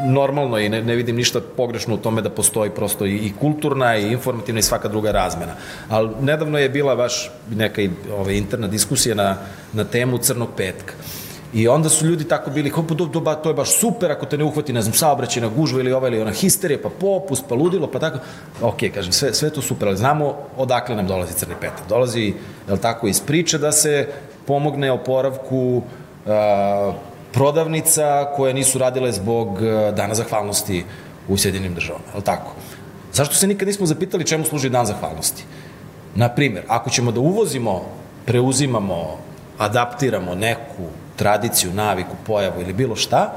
[0.06, 3.96] normalno i ne, ne vidim ništa pogrešno u tome da postoji prosto i, i kulturna
[3.98, 5.56] i informativna i svaka druga razmena.
[5.90, 9.38] Ali nedavno je bila baš neka i, ove, interna diskusija na,
[9.74, 10.94] na temu Crnog petka.
[11.54, 14.26] I onda su ljudi tako bili, kao, pa do, do, to je baš super ako
[14.26, 17.56] te ne uhvati, ne znam, saobraćena gužva ili ova ili ona histerija, pa popust, pa
[17.56, 18.20] ludilo, pa tako.
[18.62, 21.88] Ok, kažem, sve, sve to super, ali znamo odakle nam dolazi crni petak.
[21.90, 22.34] Dolazi,
[22.68, 24.08] je li tako, iz priče da se
[24.46, 25.84] pomogne oporavku uh,
[27.34, 30.86] prodavnica koje nisu radile zbog e, dana zahvalnosti
[31.28, 32.52] u Sjedinim državama, je li tako?
[33.14, 35.44] Zašto se nikad nismo zapitali čemu služi dan zahvalnosti?
[36.16, 37.82] Na primer, ako ćemo da uvozimo,
[38.26, 39.18] preuzimamo,
[39.58, 43.34] adaptiramo neku tradiciju, naviku, pojavu ili bilo šta,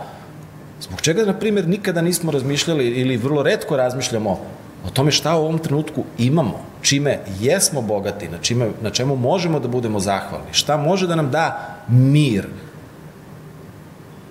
[0.81, 4.39] zbog čega, na primer, nikada nismo razmišljali ili vrlo redko razmišljamo
[4.87, 9.61] o tome šta u ovom trenutku imamo, čime jesmo bogati, na, čime, na čemu možemo
[9.61, 12.47] da budemo zahvalni, šta može da nam da mir,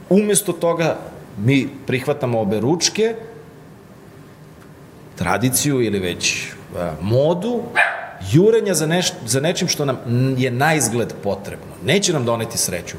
[0.10, 0.98] Umesto toga
[1.38, 3.15] mi prihvatamo obe ručke,
[5.15, 7.62] tradiciju ili već a, modu,
[8.32, 9.98] jurenja za, neš, za nečim što nam
[10.38, 11.74] je na izgled potrebno.
[11.86, 12.98] Neće nam doneti sreću.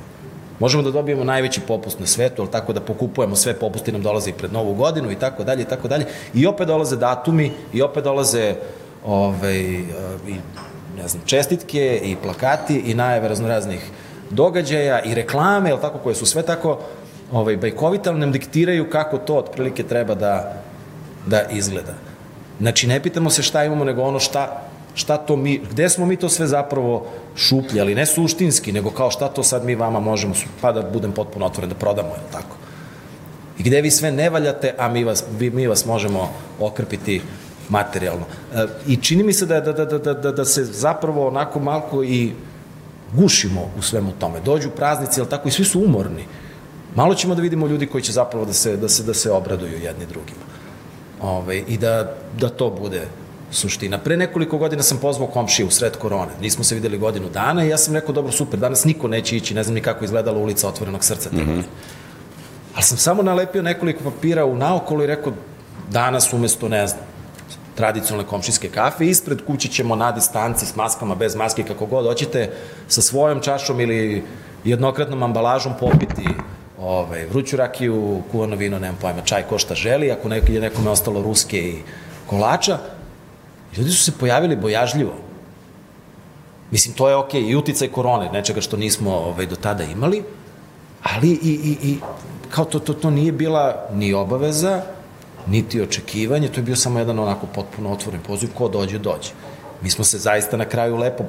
[0.58, 4.30] Možemo da dobijemo najveći popust na svetu, ali tako da pokupujemo sve popusti nam dolaze
[4.30, 6.06] i pred novu godinu i tako dalje i tako dalje.
[6.34, 8.54] I opet dolaze datumi i opet dolaze
[9.06, 10.34] ovaj, i,
[10.96, 13.80] ne znam, čestitke i plakati i najave raznoraznih
[14.30, 16.78] događaja i reklame, ali tako, koje su sve tako
[17.32, 20.62] ovaj, bajkovite, ali nam diktiraju kako to otprilike treba da,
[21.26, 21.94] da izgleda.
[22.60, 24.62] Znači, ne pitamo se šta imamo, nego ono šta,
[24.94, 29.28] šta to mi, gde smo mi to sve zapravo šupljali, ne suštinski, nego kao šta
[29.28, 32.56] to sad mi vama možemo, pa da budem potpuno otvoren, da prodamo, je tako?
[33.58, 37.22] I gde vi sve ne valjate, a mi vas, mi vas možemo okrpiti
[37.68, 38.24] materijalno.
[38.54, 42.04] E, I čini mi se da, da, da, da, da, da se zapravo onako malko
[42.04, 42.32] i
[43.14, 44.40] gušimo u svemu tome.
[44.40, 46.24] Dođu praznici, ali tako, i svi su umorni.
[46.94, 49.82] Malo ćemo da vidimo ljudi koji će zapravo da se, da se, da se obraduju
[49.82, 50.44] jedni drugima.
[51.22, 53.06] Ove, I da, da to bude
[53.50, 53.98] suština.
[53.98, 56.32] Pre nekoliko godina sam pozvao komšije u sred korone.
[56.40, 59.54] Nismo se videli godinu dana i ja sam rekao, dobro, super, danas niko neće ići,
[59.54, 61.30] ne znam ni kako izgledala ulica otvorenog srca.
[61.32, 61.62] Mm -hmm.
[62.74, 65.32] Ali sam samo nalepio nekoliko papira u naokolo i rekao,
[65.90, 67.00] danas umesto, ne znam,
[67.74, 72.50] tradicionalne komšijske kafe, ispred kuće ćemo na distanci s maskama, bez maske, kako god hoćete,
[72.88, 74.24] sa svojom čašom ili
[74.64, 76.28] jednokratnom ambalažom popiti
[76.80, 80.90] ovaj, vruću rakiju, kuvano vino, nemam pojma, čaj ko šta želi, ako neko, je nekome
[80.90, 81.82] ostalo ruske i
[82.26, 82.78] kolača.
[83.76, 85.14] Ljudi su se pojavili bojažljivo.
[86.70, 90.22] Mislim, to je okej, okay, i uticaj korone, nečega što nismo ovaj, do tada imali,
[91.02, 91.98] ali i, i, i
[92.50, 94.82] kao to, to, to nije bila ni obaveza,
[95.46, 99.30] niti očekivanje, to je bio samo jedan onako potpuno otvoren poziv, ko dođe, dođe.
[99.82, 101.24] Mi smo se zaista na kraju lepo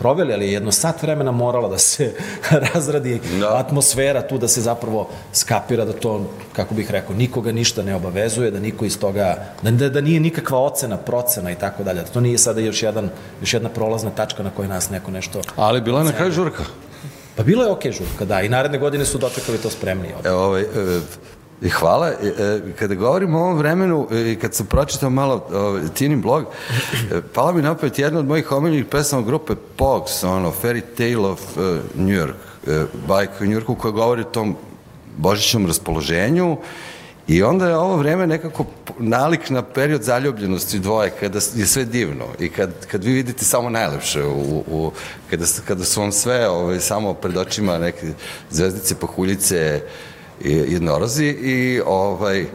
[0.00, 2.12] proveli, ali jedno sat vremena morala da se
[2.74, 3.56] razradi da.
[3.56, 8.50] atmosfera tu, da se zapravo skapira da to, kako bih rekao, nikoga ništa ne obavezuje,
[8.50, 12.08] da niko iz toga, da, da, da nije nikakva ocena, procena i tako dalje, da
[12.08, 13.10] to nije sada još, jedan,
[13.40, 15.40] još jedna prolazna tačka na kojoj nas neko nešto...
[15.56, 16.64] Ali bila je na kraju žurka.
[17.36, 20.08] Pa bilo je okej okay žurka, da, i naredne godine su dočekali to spremni.
[20.24, 20.66] Evo, ovaj, e,
[21.62, 22.08] I hvala.
[22.08, 25.46] E, e, kada govorimo o ovom vremenu i kad sam pročitao malo
[25.94, 26.44] Tinin blog,
[27.12, 31.40] e, pala mi napet jedna od mojih omiljenih pesama grupe Pogs, ono, Fairy Tale of
[31.94, 32.34] New York,
[33.08, 34.56] bajka u New Yorku koja govori o tom
[35.16, 36.56] božićnom raspoloženju
[37.30, 38.64] I onda je ovo vreme nekako
[38.98, 43.70] nalik na period zaljubljenosti dvoje, kada je sve divno i kad, kad vi vidite samo
[43.70, 44.92] najlepše, u, u,
[45.30, 48.06] kada, kada su vam sve ovaj, samo pred očima neke
[48.50, 49.82] zvezdice, pahuljice,
[50.44, 52.46] jednorozi i ovaj,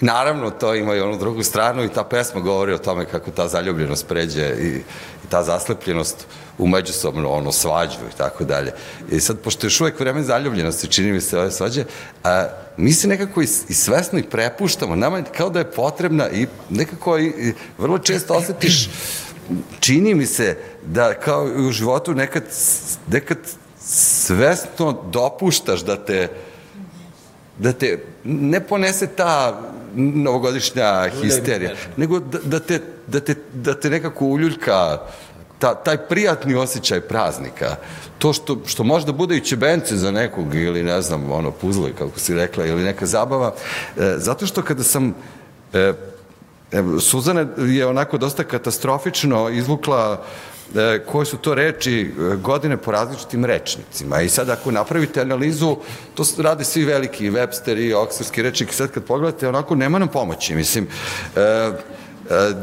[0.00, 3.48] naravno to ima i onu drugu stranu i ta pesma govori o tome kako ta
[3.48, 4.66] zaljubljenost pređe i,
[5.24, 6.26] i ta zaslepljenost
[6.58, 8.72] u međusobno ono svađu i tako dalje.
[9.10, 11.84] I sad, pošto je još uvek vreme zaljubljenosti, čini mi se ove svađe,
[12.24, 14.96] a, mi se nekako i, i svesno i prepuštamo.
[14.96, 18.90] Nama je kao da je potrebna i nekako i, i vrlo često osetiš
[19.80, 22.44] čini mi se da kao u životu nekad,
[23.06, 23.38] nekad
[23.80, 26.28] svesno dopuštaš da te
[27.60, 29.60] da te ne ponese ta
[29.94, 34.98] novogodišnja histerija, nego da, da, te, da, te, da te nekako uljuljka
[35.58, 37.76] ta, taj prijatni osjećaj praznika.
[38.18, 42.18] To što, što možda bude i čebence za nekog ili ne znam, ono, puzle, kako
[42.18, 43.54] si rekla, ili neka zabava.
[43.96, 45.14] E, zato što kada sam
[45.72, 45.92] e,
[47.00, 50.24] Suzana je onako dosta katastrofično izvukla
[51.06, 54.20] koje su to reči e, godine po različitim rečnicima.
[54.20, 55.76] I sad ako napravite analizu,
[56.14, 58.72] to rade svi veliki Webster i Oxfordski rečnik.
[58.72, 60.54] Sad kad pogledate, onako nema nam pomoći.
[60.54, 60.88] Mislim,
[61.36, 61.40] e,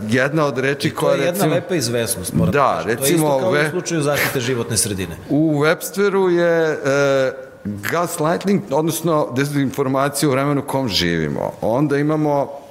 [0.09, 1.15] jedna od reči koja...
[1.15, 3.67] To je jedna recimo, lepa izvesnost, moram da, da recimo, To je isto kao ve,
[3.67, 5.17] u slučaju zaštite životne sredine.
[5.29, 7.31] U Websteru je e,
[7.91, 11.51] gaslighting, odnosno dezinformacija u vremenu kom živimo.
[11.61, 12.66] Onda imamo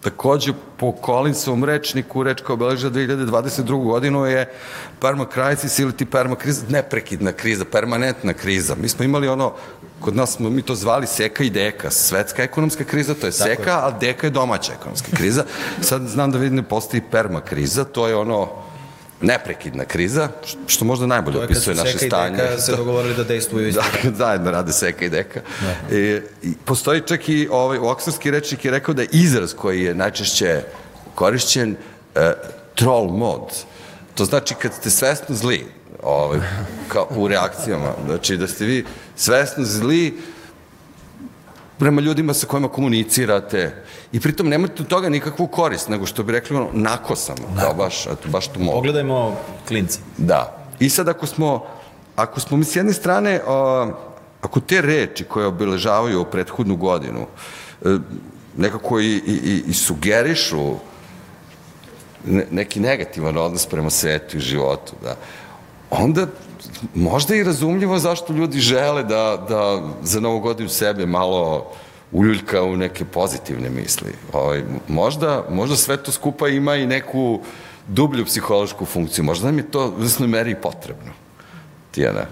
[0.00, 3.84] Takođe, po Collinsovom rečniku, reč kao obeleža 2022.
[3.84, 4.52] godinu je
[5.00, 8.74] permacrisis ili ti permakriza, neprekidna kriza, permanentna kriza.
[8.74, 9.52] Mi smo imali ono,
[10.00, 11.90] kod nas smo mi to zvali seka i deka.
[11.90, 13.76] Svetska ekonomska kriza, to je Tako seka, je.
[13.76, 15.44] a deka je domaća ekonomska kriza.
[15.80, 18.48] Sad znam da vidim da postoji permakriza, to je ono,
[19.20, 20.28] neprekidna kriza,
[20.66, 22.36] što možda najbolje opisuje naše stanje.
[22.36, 23.72] To je kad se dogovorili da dejstvuju.
[23.72, 23.82] Da,
[24.16, 25.40] zajedno rade Seka i Deka.
[25.60, 25.96] Da.
[25.96, 29.94] I, i postoji čak i ovaj, oksforski rečnik je rekao da je izraz koji je
[29.94, 30.62] najčešće
[31.14, 31.70] korišćen
[32.14, 32.22] uh,
[32.74, 33.40] troll mod.
[34.14, 35.66] To znači kad ste svesno zli
[36.02, 36.40] ovaj,
[36.88, 37.92] kao u reakcijama.
[38.06, 38.84] Znači da ste vi
[39.16, 40.18] svesno zli
[41.80, 46.32] prema ljudima sa kojima komunicirate i pritom nemate od toga nikakvu korist, nego što bi
[46.32, 47.74] rekli ono, nako sam, da.
[47.76, 48.78] baš, eto, baš to mogu.
[48.78, 49.36] Pogledajmo
[49.68, 49.98] klinci.
[50.18, 50.66] Da.
[50.80, 51.64] I sad ako smo,
[52.16, 53.90] ako smo mi s jedne strane, a,
[54.42, 57.26] ako te reči koje obeležavaju prethodnu godinu,
[57.84, 57.96] e,
[58.56, 60.74] nekako i, i, i sugerišu
[62.24, 65.16] ne, neki negativan odnos prema svetu i životu, da,
[65.90, 66.26] onda
[66.94, 71.72] možda i razumljivo zašto ljudi žele da, da za novu godinu sebe malo
[72.12, 74.12] uljuljka u neke pozitivne misli.
[74.32, 77.40] Ovaj, možda, možda sve to skupa ima i neku
[77.88, 79.24] dublju psihološku funkciju.
[79.24, 81.12] Možda nam je to u znoj meri potrebno.
[81.90, 82.26] Tijana.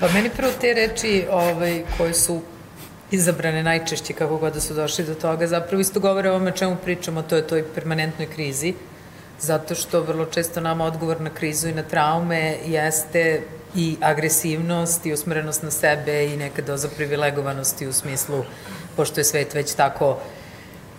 [0.00, 2.40] pa meni prvo te reči ovaj, koje su
[3.10, 6.76] izabrane najčešće kako god da su došli do toga, zapravo isto govore o ovome čemu
[6.84, 8.74] pričamo, to je toj permanentnoj krizi,
[9.40, 13.42] zato što vrlo često nama odgovor na krizu i na traume jeste
[13.74, 18.44] i agresivnost i usmerenost na sebe i neka doza privilegovanosti u smislu,
[18.96, 20.18] pošto je svet već tako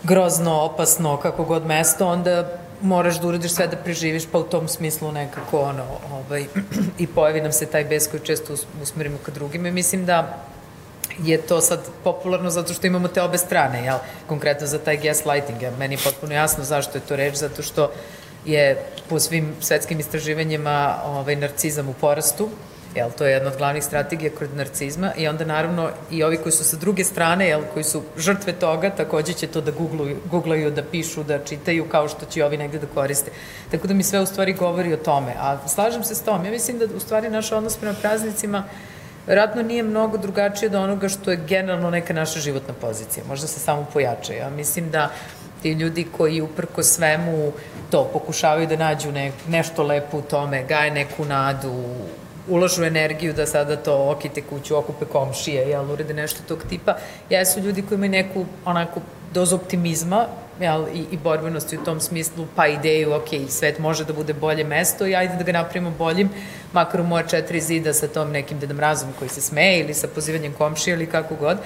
[0.04, 4.68] grozno, opasno, kako god mesto, onda moraš da uradiš sve da preživiš, pa u tom
[4.68, 6.46] smislu nekako ono, ovaj,
[7.04, 9.72] i pojavi nam se taj bes koji često usmerimo ka drugime.
[9.72, 10.46] Mislim da
[11.24, 13.98] je to sad popularno zato što imamo te obe strane, jel?
[14.28, 15.62] Konkretno za taj gaslighting.
[15.62, 17.92] Ja, meni je potpuno jasno zašto je to reč, zato što
[18.46, 22.50] je po svim svetskim istraživanjima ovaj, narcizam u porastu,
[22.96, 26.52] Jel, to je jedna od glavnih strategija kod narcizma i onda naravno i ovi koji
[26.52, 30.72] su sa druge strane, jel, koji su žrtve toga, takođe će to da googluju, googlaju,
[30.72, 33.32] da pišu, da čitaju, kao što će ovi negde da koriste.
[33.72, 35.34] Tako da mi sve u stvari govori o tome.
[35.40, 36.46] A slažem se s tom.
[36.46, 38.64] Ja mislim da u stvari naš odnos prema praznicima
[39.28, 43.24] verovatno nije mnogo drugačije od onoga što je generalno neka naša životna pozicija.
[43.28, 44.34] Možda se samo pojača.
[44.34, 45.12] Ja mislim da
[45.62, 47.52] ti ljudi koji uprko svemu
[47.92, 51.74] to pokušavaju da nađu ne, nešto lepo u tome, gaje neku nadu,
[52.48, 56.98] ulažu energiju da sada to okite kuću, okupe komšije, jel, urede nešto tog tipa.
[57.30, 59.02] Jesu ljudi koji imaju neku onako
[59.34, 60.26] dozu optimizma
[60.60, 64.64] jel, i, i borbenosti u tom smislu, pa ideju, ok, svet može da bude bolje
[64.64, 66.30] mesto i ajde da ga napravimo boljim,
[66.74, 70.08] makar u moja četiri zida sa tom nekim Deda Mrazom koji se smeje ili sa
[70.08, 71.58] pozivanjem komšija ili kako god,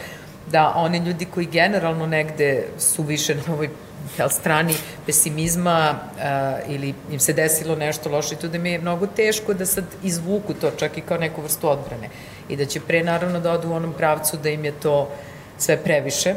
[0.52, 3.70] da oni ljudi koji generalno negde su više na ovoj
[4.18, 4.74] jel, strani
[5.06, 9.54] pesimizma uh, ili im se desilo nešto loše i to da mi je mnogo teško
[9.54, 12.10] da sad izvuku to čak i kao neku vrstu odbrane.
[12.50, 15.10] I da će pre naravno da odu u onom pravcu da im je to
[15.58, 16.36] sve previše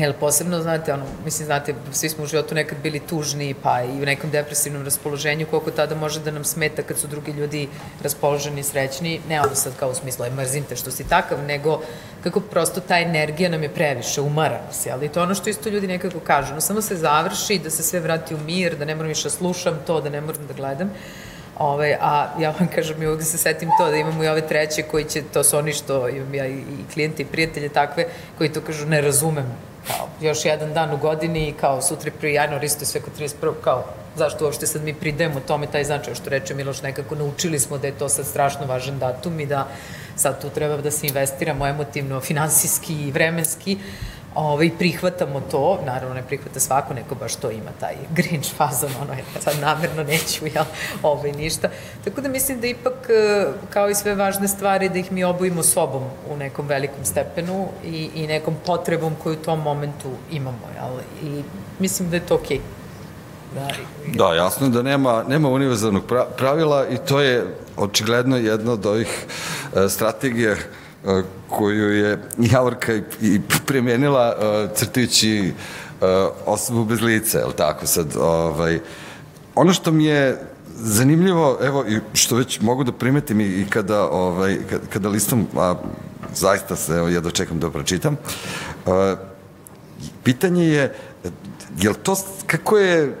[0.00, 4.02] Jel, posebno, znate, ono, mislim, znate, svi smo u životu nekad bili tužni, pa i
[4.02, 7.68] u nekom depresivnom raspoloženju, koliko tada može da nam smeta kad su drugi ljudi
[8.02, 11.80] raspoloženi srećni, ne ono sad kao u smislu, aj mrzim te što si takav, nego
[12.22, 15.02] kako prosto ta energija nam je previše, umara nas, jel?
[15.02, 18.00] I to ono što isto ljudi nekako kažu, no samo se završi, da se sve
[18.00, 20.90] vrati u mir, da ne moram više da slušam to, da ne moram da gledam.
[21.60, 24.82] Ove, a ja vam kažem, i uvijek se setim to da imamo i ove treće
[24.82, 28.06] koji će, to su oni što imam ja i klijenti i prijatelje takve,
[28.38, 29.44] koji to kažu ne razumem
[29.86, 33.52] kao još jedan dan u godini i kao sutra pri januar isto sve kod 31.
[33.64, 33.84] kao
[34.16, 37.86] zašto uopšte sad mi pridemo tome taj značaj što reče Miloš nekako naučili smo da
[37.86, 39.68] je to sad strašno važan datum i da
[40.16, 43.78] sad tu treba da se investiramo emotivno, finansijski i vremenski
[44.34, 49.12] ovaj, prihvatamo to, naravno ne prihvata svako, neko baš to ima, taj grinch fazon, ono
[49.12, 50.64] je, sad namerno neću, jel,
[51.02, 51.68] ovaj, ništa.
[52.04, 55.62] Tako da mislim da ipak, e, kao i sve važne stvari, da ih mi obojimo
[55.62, 60.98] sobom u nekom velikom stepenu i, i nekom potrebom koju u tom momentu imamo, jel,
[61.22, 61.42] i
[61.78, 62.58] mislim da je to okej.
[62.58, 62.80] Okay.
[63.54, 63.68] Da,
[64.14, 66.02] da, jasno je da nema, nema univerzalnog
[66.36, 69.26] pravila i to je očigledno jedna od ovih
[69.76, 70.56] e, strategija
[71.48, 74.36] koju je Javorka i premenila
[74.74, 75.52] crtajući
[76.46, 78.80] osobu bez lica, je li tako sad, ovaj,
[79.54, 80.38] ono što mi je
[80.74, 84.58] zanimljivo, evo, i što već mogu da primetim i kada, ovaj,
[84.92, 85.74] kada listom, a
[86.34, 88.16] zaista se, evo, ja dočekam da pročitam,
[90.22, 90.94] pitanje je,
[91.78, 93.16] je to, kako je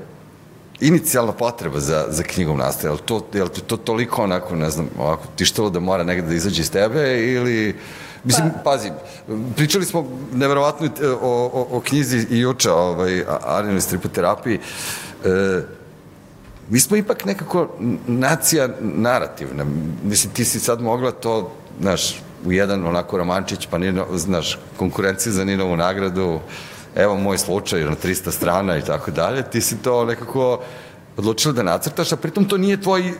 [0.80, 2.88] inicijalna potreba za, za knjigom nastaje?
[2.88, 6.28] Je li to, je li to toliko onako, ne znam, ovako tištalo da mora negde
[6.28, 7.76] da izađe iz tebe ili...
[8.24, 8.70] Mislim, pa.
[8.70, 8.90] pazi,
[9.56, 10.88] pričali smo neverovatno
[11.22, 14.58] o, o, o knjizi i juče, ovaj, Arjenoj stripoterapiji.
[15.24, 15.62] E,
[16.68, 17.68] mi smo ipak nekako
[18.06, 19.66] nacija narativna.
[20.04, 25.32] Mislim, ti si sad mogla to, znaš, u jedan onako romančić, pa nije, znaš, konkurencija
[25.32, 26.40] za Ninovu nagradu,
[26.96, 30.60] evo moj slučaj na 300 strana i tako dalje, ti si to nekako
[31.16, 33.12] odlučila da nacrtaš, a pritom to nije tvoj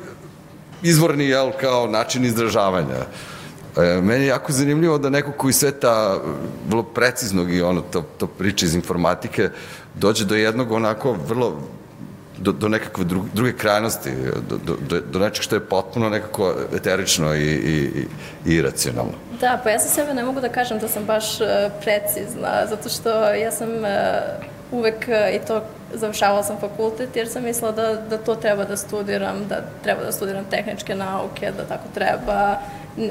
[0.83, 3.07] izvorni, jel, kao način izražavanja.
[3.77, 6.19] E, meni je jako zanimljivo da neko koji sveta
[6.69, 9.51] vrlo preciznog i ono, to, to priče iz informatike,
[9.95, 11.61] dođe do jednog onako vrlo
[12.41, 14.11] do, do nekakve dru, druge krajnosti,
[14.49, 18.07] do, do, do nečeg što je potpuno nekako eterično i, i,
[18.47, 19.13] i iracionalno.
[19.41, 21.47] Da, pa ja sa sebe ne mogu da kažem da sam baš uh,
[21.81, 23.89] precizna, zato što ja sam uh,
[24.73, 25.63] uvek uh, i to
[25.95, 30.13] završavala sam fakultet jer sam mislila da, da to treba da studiram, da treba da
[30.13, 32.59] studiram tehničke nauke, da tako treba.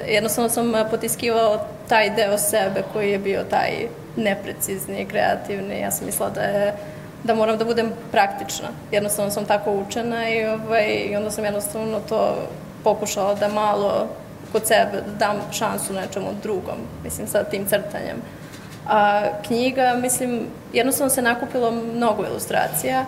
[0.08, 3.72] Jednostavno sam potiskivala taj deo sebe koji je bio taj
[4.16, 5.80] neprecizni, kreativni.
[5.80, 6.74] Ja sam mislila da je
[7.24, 8.68] da moram da budem praktična.
[8.92, 12.36] Jednostavno sam tako učena i, ovaj, i onda sam jednostavno to
[12.84, 14.08] pokušala da malo
[14.52, 18.18] kod sebe dam šansu nečemu drugom, mislim, sa tim crtanjem.
[18.88, 23.06] A knjiga, mislim, jednostavno se nakupilo mnogo ilustracija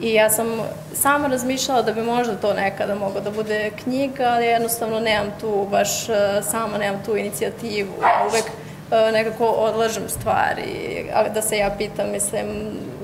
[0.00, 0.46] i ja sam
[0.94, 5.66] sama razmišljala da bi možda to nekada moglo da bude knjiga, ali jednostavno nemam tu
[5.70, 6.06] baš,
[6.42, 7.92] sama nemam tu inicijativu.
[8.02, 8.44] Ja uvek
[8.90, 12.46] nekako odlažem stvari, a da se ja pitam, mislim,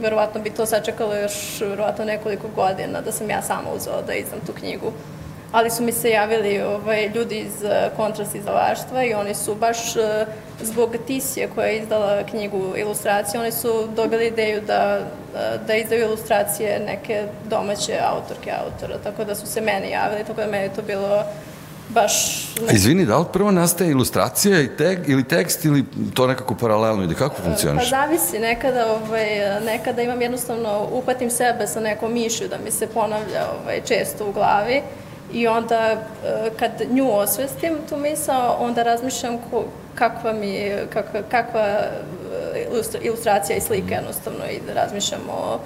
[0.00, 4.38] verovatno bi to sačekalo još verovatno nekoliko godina da sam ja sama uzela da izdam
[4.46, 4.92] tu knjigu.
[5.52, 9.96] Ali su mi se javili ovaj, ljudi iz eh, kontrast izdavaštva i oni su baš
[9.96, 10.26] eh,
[10.62, 15.00] zbog Tisije koja je izdala knjigu ilustracije, oni su dobili ideju da,
[15.66, 20.46] da izdaju ilustracije neke domaće autorke, autora, tako da su se meni javili, tako da
[20.46, 21.24] meni to bilo
[21.88, 22.44] baš...
[22.68, 25.84] A izvini, da li prvo nastaje ilustracija i tek, ili tekst ili
[26.14, 27.14] to nekako paralelno ide?
[27.14, 27.90] Kako funkcioniš?
[27.90, 32.86] Pa zavisi, nekada, ovaj, nekada imam jednostavno, upatim sebe sa nekom mišlju da mi se
[32.86, 34.82] ponavlja ovaj, često u glavi
[35.32, 35.98] I onda e,
[36.58, 39.64] kad nju osvestim, tu misao, onda razmišljam ko,
[39.94, 42.66] kakva mi kakva, kakva e,
[43.02, 45.58] ilustracija i slika jednostavno i da razmišljam o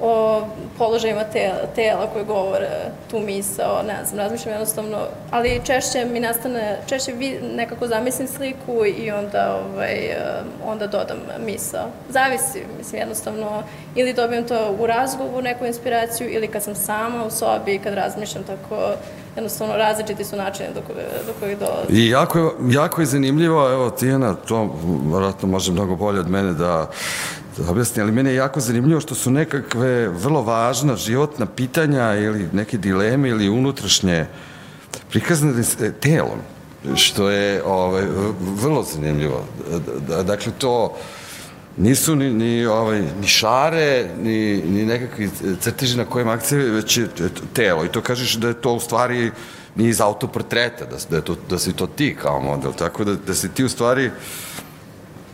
[0.00, 0.42] o
[0.78, 2.70] položajima tela, tela koje govore
[3.10, 4.98] tu misao, ne znam, razmišljam jednostavno,
[5.30, 11.16] ali češće mi nastane, češće vi nekako zamislim sliku i onda, ovaj, eh, onda dodam
[11.46, 11.86] misao.
[12.08, 13.62] Zavisi, mislim, jednostavno,
[13.94, 18.44] ili dobijem to u razgovoru, neku inspiraciju, ili kad sam sama u sobi, kad razmišljam
[18.44, 18.92] tako,
[19.36, 21.92] jednostavno različiti su načini do, koje, do kojih dolazi.
[21.92, 24.74] I jako je, jako je zanimljivo, evo Tijana, to
[25.10, 26.90] vjerojatno može mnogo bolje od mene da
[27.68, 32.78] objasni, ali mene je jako zanimljivo što su nekakve vrlo važna životna pitanja ili neke
[32.78, 34.26] dileme ili unutrašnje
[35.10, 35.62] prikazane
[36.00, 36.38] telom,
[36.94, 38.04] što je ovaj,
[38.40, 39.44] vrlo zanimljivo.
[40.24, 40.96] Dakle, to
[41.76, 45.30] nisu ni, ni, ovaj, ni šare, ni, ni nekakvi
[45.60, 47.08] crteži na kojem akcije, već je
[47.52, 47.84] telo.
[47.84, 49.30] I to kažeš da je to u stvari
[49.76, 52.72] ni iz autoportreta, da, da, to, da si to ti kao model.
[52.72, 54.10] Tako da, da si ti u stvari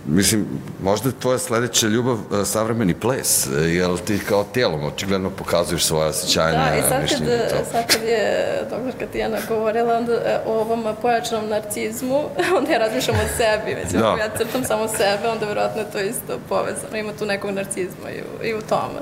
[0.06, 0.46] Mislim,
[0.82, 5.84] možda je tvoja sledeća ljubav uh, savremeni ples, uh, jer ti kao telom očigledno pokazuješ
[5.84, 10.84] svoje osjećanja, Da, i sad kad, sad kad je doktorka Tijana govorila onda, o ovom
[11.02, 12.22] pojačanom narcizmu,
[12.58, 13.98] onda ja razmišljam o sebi, već da.
[13.98, 18.20] ja crtam samo sebe, onda verovatno je to isto povezano, ima tu nekog narcizma i
[18.20, 19.00] u, i u tome.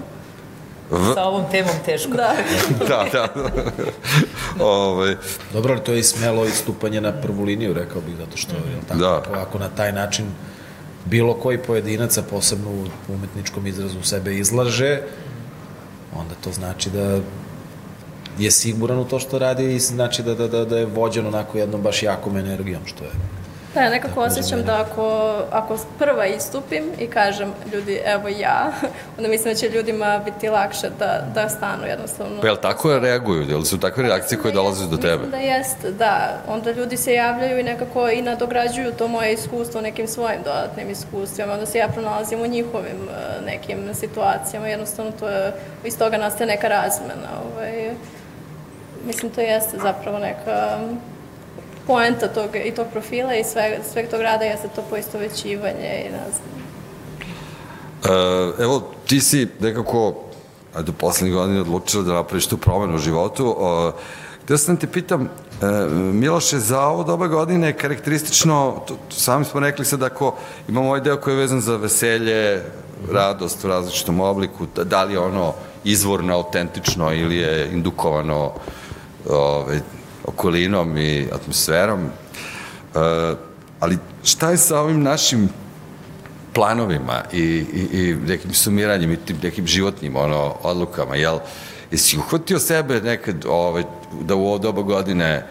[0.91, 1.15] V...
[1.15, 2.11] Sa ovom temom teško.
[2.11, 2.35] Da.
[2.89, 3.29] da, da.
[4.61, 4.65] Ove...
[4.65, 5.17] Ovaj.
[5.53, 8.89] Dobro, ali to je i smelo istupanje na prvu liniju, rekao bih, zato što, -hmm.
[8.89, 9.41] tako, da.
[9.41, 10.27] ako na taj način
[11.11, 15.01] bilo koji pojedinac, a posebno u umetničkom izrazu sebe izlaže,
[16.17, 17.21] onda to znači da
[18.39, 21.59] je siguran u to što radi i znači da, da, da, da je vođen onako
[21.59, 23.11] jednom baš jakom energijom, što je
[23.75, 28.73] Da, ja nekako osjećam da ako, ako prva istupim i kažem ljudi, evo ja,
[29.19, 32.41] onda mislim da će ljudima biti lakše da, da stanu jednostavno.
[32.41, 33.43] Pa jel tako reaguju?
[33.43, 35.17] Jel su takve reakcije koje dolaze do tebe?
[35.17, 36.43] Mislim da jeste, da.
[36.49, 41.53] Onda ljudi se javljaju i nekako i nadograđuju to moje iskustvo nekim svojim dodatnim iskustvima.
[41.53, 44.69] Onda se ja pronalazim u njihovim e, nekim situacijama.
[44.69, 45.53] Jednostavno to je,
[45.85, 47.29] iz toga nastaje neka razmena.
[47.53, 47.91] Ovaj,
[49.07, 50.79] mislim, to jeste zapravo neka
[51.89, 56.27] poenta tog, i tog profila i sve, sveg tog rada jeste to poistovećivanje i ne
[56.31, 56.59] znam.
[58.05, 60.15] Uh, evo, ti si nekako,
[60.75, 63.57] ajde, poslednjih godina odlučila da napraviš tu promenu u životu.
[64.45, 69.61] Htio sam te pitam, uh, Miloše, za ovo doba godine karakteristično, to, to sami smo
[69.61, 70.35] rekli sad ako
[70.69, 72.63] imamo ovaj deo koji je vezan za veselje,
[73.13, 78.53] radost u različitom obliku, da, da li je ono izvorno, autentično ili je indukovano
[79.29, 79.81] ove,
[80.29, 82.05] okolinom i atmosferom.
[82.05, 82.11] E,
[83.81, 85.49] ali šta je sa ovim našim
[86.53, 91.39] planovima i, i, i nekim sumiranjem i tim nekim životnim ono, odlukama, jel?
[91.91, 93.83] Jesi uhvatio sebe nekad ovaj,
[94.21, 95.47] da u ovo doba godine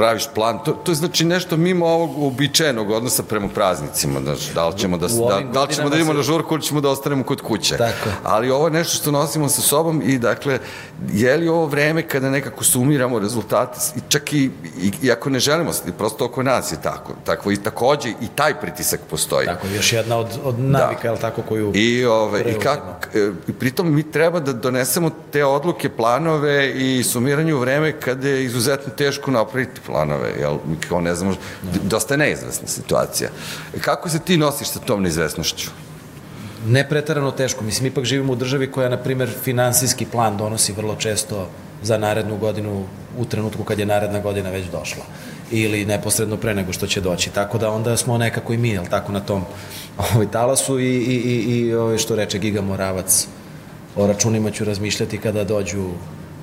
[0.00, 4.68] praviš plan, to, to je znači nešto mimo ovog uobičajenog odnosa prema praznicima, znači, da
[4.68, 7.24] li ćemo da, da, da li ćemo da idemo na žurku ili ćemo da ostanemo
[7.24, 7.76] kod kuće.
[7.76, 8.08] Tako.
[8.22, 10.58] Ali ovo je nešto što nosimo sa sobom i dakle,
[11.12, 15.38] je li ovo vreme kada nekako sumiramo rezultate, i čak i, i, i ako ne
[15.38, 19.46] želimo, prosto oko nas je tako, tako i takođe i taj pritisak postoji.
[19.46, 21.08] Tako, još jedna od, od navika, da.
[21.08, 25.10] je li tako, koju I, ove, i, kak, e, i pritom mi treba da donesemo
[25.32, 31.00] te odluke, planove i sumiranju vreme kada je izuzetno teško napraviti planove, jel, mi kao
[31.00, 31.34] ne znamo,
[31.82, 33.30] dosta je neizvesna situacija.
[33.80, 35.70] Kako se ti nosiš sa tom neizvesnošću?
[36.66, 37.64] Ne pretarano teško.
[37.64, 41.48] Mislim, ipak živimo u državi koja, na primer, finansijski plan donosi vrlo često
[41.82, 42.84] za narednu godinu
[43.18, 45.04] u trenutku kad je naredna godina već došla
[45.50, 47.30] ili neposredno pre nego što će doći.
[47.30, 49.44] Tako da onda smo nekako i mi, jel tako, na tom
[50.14, 53.26] ovaj, talasu i, i, i, i ovaj, što reče Giga Moravac,
[53.96, 55.88] o računima ću razmišljati kada dođu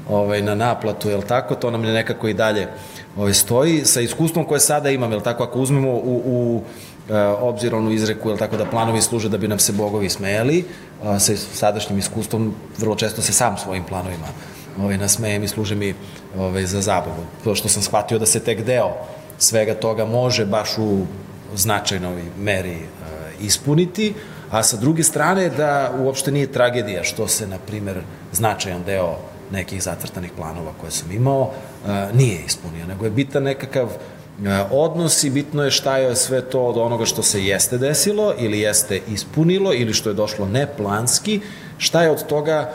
[0.10, 2.68] ovaj, na naplatu, jel tako, to nam je nekako i dalje
[3.18, 3.86] ovaj, stoji.
[3.86, 6.62] Sa iskustvom koje sada imam, jel tako, ako uzmemo u, u
[7.10, 10.66] e, obzir onu izreku, jel tako, da planovi služe da bi nam se bogovi smejali,
[11.04, 14.28] a, sa sadašnjim iskustvom vrlo često se sam svojim planovima
[14.82, 15.94] ovaj, nasmejem i služe mi
[16.38, 17.26] ovaj, za zabavu.
[17.44, 18.94] To što sam shvatio da se tek deo
[19.38, 21.06] svega toga može baš u
[21.56, 22.86] značajnoj meri e,
[23.42, 24.14] ispuniti,
[24.52, 28.02] a sa druge strane da uopšte nije tragedija što se, na primer,
[28.32, 29.18] značajan deo
[29.52, 31.52] nekih zacrtanih planova koje sam imao
[31.88, 33.90] e, nije ispunio, nego je bitan nekakav
[34.72, 38.60] odnos i bitno je šta je sve to od onoga što se jeste desilo ili
[38.60, 41.42] jeste ispunilo ili što je došlo neplanski,
[41.78, 42.72] šta je od toga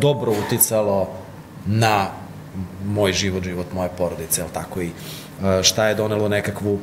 [0.00, 1.08] dobro uticalo
[1.66, 2.06] na
[2.86, 4.90] moj život, život moje porodice, ali tako i
[5.62, 6.78] šta je donelo nekakvu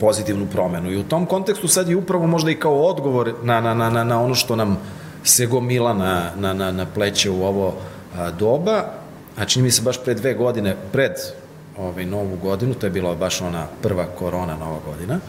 [0.00, 0.90] pozitivnu promenu.
[0.90, 4.22] I u tom kontekstu sad je upravo možda i kao odgovor na, na, na, na
[4.22, 4.78] ono što nam
[5.24, 7.74] se gomila na, na, na, na pleće u ovo
[8.16, 8.84] a, doba,
[9.36, 11.12] a čini mi se baš pre dve godine, pred
[11.78, 15.20] ovaj, novu godinu, to je bila baš ona prva korona nova godina,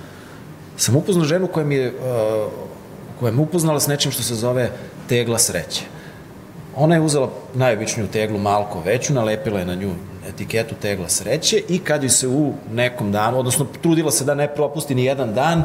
[0.77, 2.51] sam upoznao ženu koja mi je, uh,
[3.19, 4.71] koja me upoznala s nečim što se zove
[5.09, 5.81] tegla sreće.
[6.75, 9.91] Ona je uzela najobičniju teglu, malko veću, nalepila je na nju
[10.29, 14.47] etiketu tegla sreće i kad ju se u nekom danu, odnosno trudila se da ne
[14.55, 15.63] propusti ni jedan dan uh,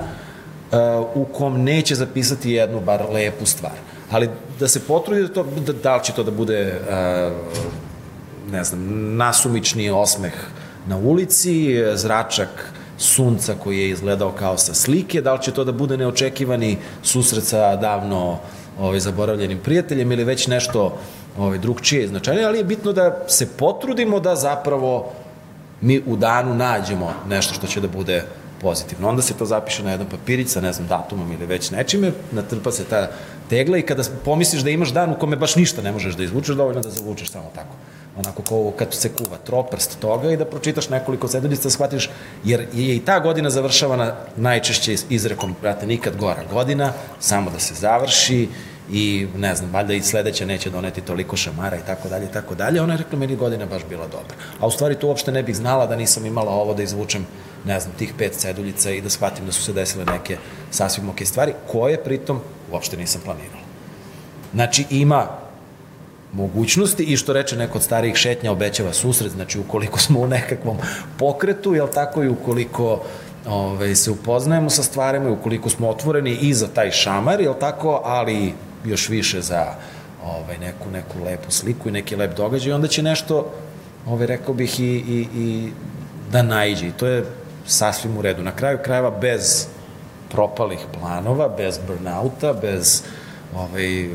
[1.14, 3.72] u kom neće zapisati jednu bar lepu stvar.
[4.11, 4.28] Ali
[4.61, 7.32] da se potrudi da to, da, da li će to da bude uh,
[8.51, 8.80] ne znam,
[9.16, 10.32] nasumični osmeh
[10.86, 15.72] na ulici, zračak sunca koji je izgledao kao sa slike, da li će to da
[15.72, 18.38] bude neočekivani susret sa davno
[18.80, 20.99] ovaj, zaboravljenim prijateljem ili već nešto
[21.38, 25.12] ovaj, drugčije značajnije, ali je bitno da se potrudimo da zapravo
[25.80, 28.24] mi u danu nađemo nešto što će da bude
[28.61, 29.09] pozitivno.
[29.09, 32.72] Onda se to zapiše na jedan papirić sa, ne znam, datumom ili već nečime, natrpa
[32.72, 33.09] se ta
[33.53, 36.57] tegla i kada pomisliš da imaš dan u kome baš ništa ne možeš da izvučeš,
[36.57, 37.74] dovoljno da zavučeš samo tako.
[38.16, 42.11] Onako kao kad se kuva troprst toga i da pročitaš nekoliko seduljica, da shvatiš,
[42.44, 47.74] jer je i ta godina završavana najčešće izrekom, brate, nikad gora godina, samo da se
[47.74, 48.48] završi,
[48.92, 52.55] i ne znam, valjda i sledeća neće doneti toliko šamara i tako dalje i tako
[52.55, 52.80] dalje.
[52.82, 54.34] Ona je rekla, meni godina baš bila dobra.
[54.61, 57.26] A u stvari to uopšte ne bih znala da nisam imala ovo da izvučem,
[57.64, 60.36] ne znam, tih pet ceduljica i da shvatim da su se desile neke
[60.70, 62.40] sasvim ok stvari, koje pritom
[62.72, 63.62] uopšte nisam planirala.
[64.54, 65.26] Znači, ima
[66.32, 70.76] mogućnosti i što reče neko od starijih šetnja obećava susret, znači ukoliko smo u nekakvom
[71.18, 73.02] pokretu, jel tako i ukoliko
[73.46, 78.00] ove, se upoznajemo sa stvarima i ukoliko smo otvoreni i za taj šamar, jel tako,
[78.04, 78.52] ali
[78.84, 79.74] još više za
[80.24, 83.52] ovaj, neku, neku lepu sliku i neki lep događaj, onda će nešto,
[84.06, 85.72] ovaj, rekao bih, i, i, i
[86.32, 86.86] da najđe.
[86.86, 87.24] I to je
[87.66, 88.42] sasvim u redu.
[88.42, 89.66] Na kraju krajeva bez
[90.33, 93.03] propalih planova, bez burnouta, bez
[93.55, 94.09] ovaj,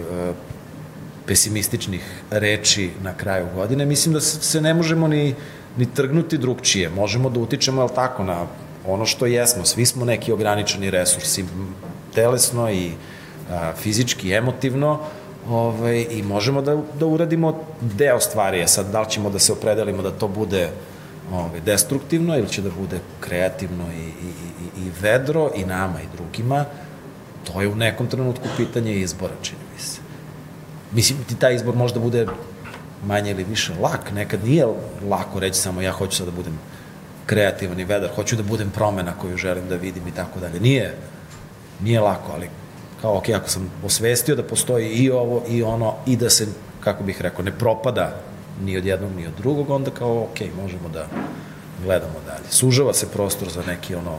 [1.28, 2.01] pesimističnih
[2.32, 5.36] reči na kraju godine, mislim da se ne možemo ni,
[5.78, 6.89] ni trgnuti drugčije.
[6.89, 8.45] Možemo da utičemo, je tako, na
[8.88, 9.65] ono što jesmo.
[9.65, 11.45] Svi smo neki ograničeni resursi,
[12.15, 12.91] telesno i
[13.51, 14.99] a, fizički, emotivno,
[15.49, 18.59] ovaj, i možemo da, da uradimo deo stvari.
[18.59, 20.70] E sad, da li ćemo da se opredelimo da to bude
[21.32, 24.32] ovaj, destruktivno ili će da bude kreativno i, i,
[24.82, 26.65] i, i vedro i nama i drugima,
[27.43, 29.99] to je u nekom trenutku pitanje izbora, čini mi se.
[30.91, 32.28] Mislim, ti taj izbor možda bude
[33.05, 34.65] manje ili više lak, nekad nije
[35.09, 36.59] lako reći samo ja hoću sad da budem
[37.25, 40.59] kreativan i vedar, hoću da budem promena koju želim da vidim i tako dalje.
[40.59, 40.95] Nije,
[41.82, 42.49] nije lako, ali
[43.01, 46.47] kao, ok, ako sam osvestio da postoji i ovo i ono i da se,
[46.80, 48.15] kako bih rekao, ne propada
[48.63, 51.07] ni od jednog ni od drugog, onda kao, ok, možemo da
[51.83, 52.49] gledamo dalje.
[52.49, 54.17] Sužava se prostor za neki ono...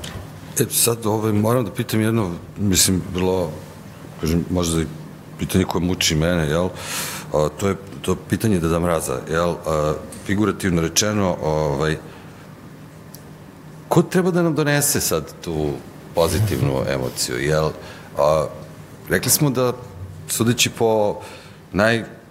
[0.61, 3.51] E, sad ovaj, moram da pitam jedno, mislim, bilo,
[4.21, 4.87] kažem, možda i
[5.39, 6.69] pitanje koje muči mene, jel?
[7.33, 9.55] A, to je to pitanje da mraza, jel?
[9.67, 9.95] A,
[10.27, 11.97] figurativno rečeno, ovaj,
[13.89, 15.71] ko treba da nam donese sad tu
[16.15, 17.71] pozitivnu emociju, jel?
[18.19, 18.47] A,
[19.09, 19.73] rekli smo da,
[20.29, 21.21] sudeći po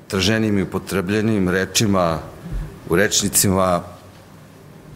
[0.08, 2.20] najtraženijim i upotrebljenim rečima
[2.90, 3.84] u rečnicima,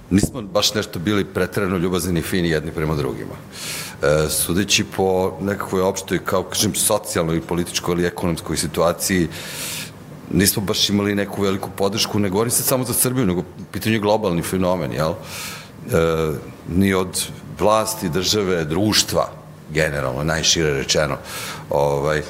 [0.10, 3.36] nismo baš nešto bili pretredno ljubazni i fini jedni prema drugima.
[4.02, 9.28] E, sudeći po nekakvoj opštoj, kao kažem, socijalnoj i političkoj ili ekonomskoj situaciji,
[10.32, 14.42] nismo baš imali neku veliku podršku, ne govorim se samo za Srbiju, nego pitanje globalni
[14.42, 15.12] fenomen, jel?
[15.12, 16.32] E,
[16.70, 17.28] ni od
[17.60, 19.28] vlasti, države, društva,
[19.74, 21.18] generalno, najšire rečeno.
[21.70, 22.24] Ovaj,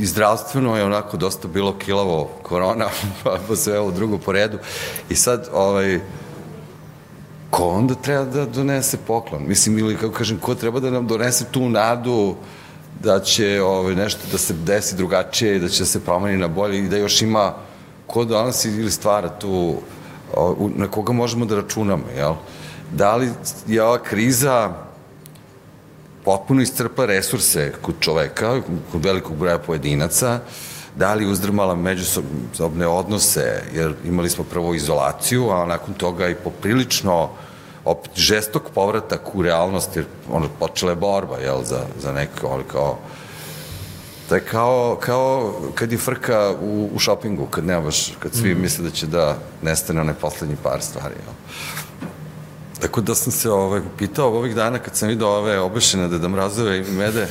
[0.00, 2.86] i, zdravstveno je onako dosta bilo kilavo korona,
[3.24, 4.58] pa, sve ovo drugo po redu.
[5.08, 6.00] I sad, ovaj,
[7.50, 9.42] ko onda treba da donese poklon?
[9.46, 12.34] Mislim, ili kako kažem, ko treba da nam donese tu nadu
[13.00, 16.78] da će ovaj, nešto da se desi drugačije da će da se promeni na bolje
[16.78, 17.54] i da još ima
[18.06, 19.74] ko donosi ili stvara tu,
[20.74, 22.34] na koga možemo da računamo, jel?
[22.92, 23.30] Da li
[23.66, 24.72] je ova kriza
[26.24, 28.60] potpuno iscrpa resurse kod čoveka,
[28.92, 30.40] kod velikog broja pojedinaca,
[30.96, 37.30] da li uzdrmala međusobne odnose, jer imali smo prvo izolaciju, a nakon toga i poprilično
[37.84, 42.64] opet žestok povratak u realnost, jer ono, počela je borba, jel, za, za neko, ali
[42.64, 42.98] kao,
[44.28, 48.54] to je kao, kao kad je frka u, u šopingu, kad nema baš, kad svi
[48.54, 48.60] mm.
[48.60, 51.34] misle da će da nestane onaj poslednji par stvari, jel.
[52.82, 56.78] Tako da sam se ovaj, pitao ovih dana kad sam vidio ove obešene Deda Mrazove
[56.78, 57.26] i Mede,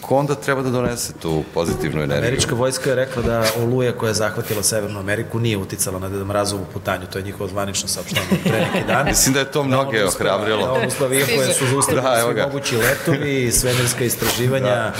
[0.00, 2.28] ko onda treba da donese tu pozitivnu energiju?
[2.28, 6.24] Američka vojska je rekla da oluja koja je zahvatila Severnu Ameriku nije uticala na Deda
[6.24, 9.06] Mrazovu putanju, to je njihovo zvanično saopštenje pre neki dan.
[9.12, 10.66] Mislim da je to mnoge da ohrabrilo.
[10.66, 14.92] Da on uspavija koje su zustavili da, svi mogući letovi, svemirska istraživanja, da.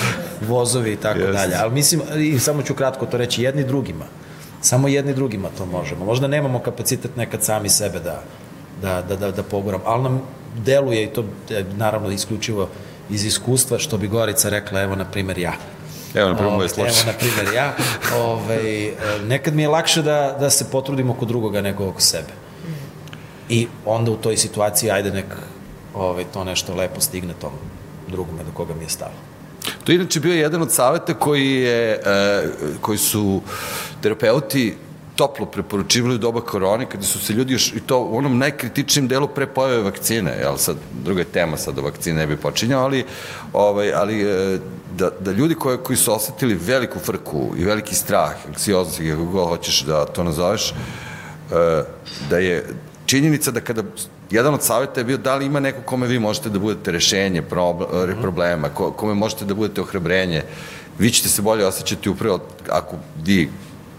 [0.48, 1.32] vozovi i tako yes.
[1.32, 1.54] dalje.
[1.56, 4.04] Ali mislim, i samo ću kratko to reći, jedni drugima.
[4.62, 6.04] Samo jedni drugima to možemo.
[6.04, 8.22] Možda nemamo kapacitet nekad sami sebe da,
[8.82, 10.22] da, da, da, da pogoram, ali nam
[10.64, 11.24] deluje i to
[11.76, 12.68] naravno isključivo
[13.10, 15.52] iz iskustva, što bi Gorica rekla, evo, na primer, ja.
[16.14, 16.88] Evo, na primer, moj slučaj.
[16.88, 17.76] Evo, na primer, ja.
[18.14, 18.92] Ove, ovaj,
[19.26, 22.32] nekad mi je lakše da, da se potrudim oko drugoga nego oko sebe.
[23.48, 25.26] I onda u toj situaciji, ajde nek
[25.94, 27.52] ove, to nešto lepo stigne tom
[28.08, 29.14] drugome do koga mi je stalo.
[29.84, 32.42] To je inače bio jedan od saveta koji, je, e,
[32.80, 33.40] koji su
[34.00, 34.76] terapeuti
[35.20, 39.08] toplo preporučivali u doba korone, kada su se ljudi još, i to u onom najkritičnijem
[39.08, 42.84] delu pre pojave vakcine, jel sad, druga je tema sad o vakcine ne bi počinjao,
[42.84, 43.04] ali,
[43.52, 44.58] ovaj, ali e,
[44.96, 49.48] da, da ljudi koji, koji su osetili veliku frku i veliki strah, anksioznost, kako god
[49.48, 50.74] hoćeš da to nazoveš, e,
[52.30, 52.64] da je
[53.06, 53.82] činjenica da kada
[54.30, 57.42] jedan od savjeta je bio da li ima neko kome vi možete da budete rešenje
[57.42, 58.20] mhm.
[58.20, 60.42] problema, kome možete da budete ohrabrenje,
[60.98, 62.40] vi ćete se bolje osjećati upravo
[62.70, 63.50] ako vi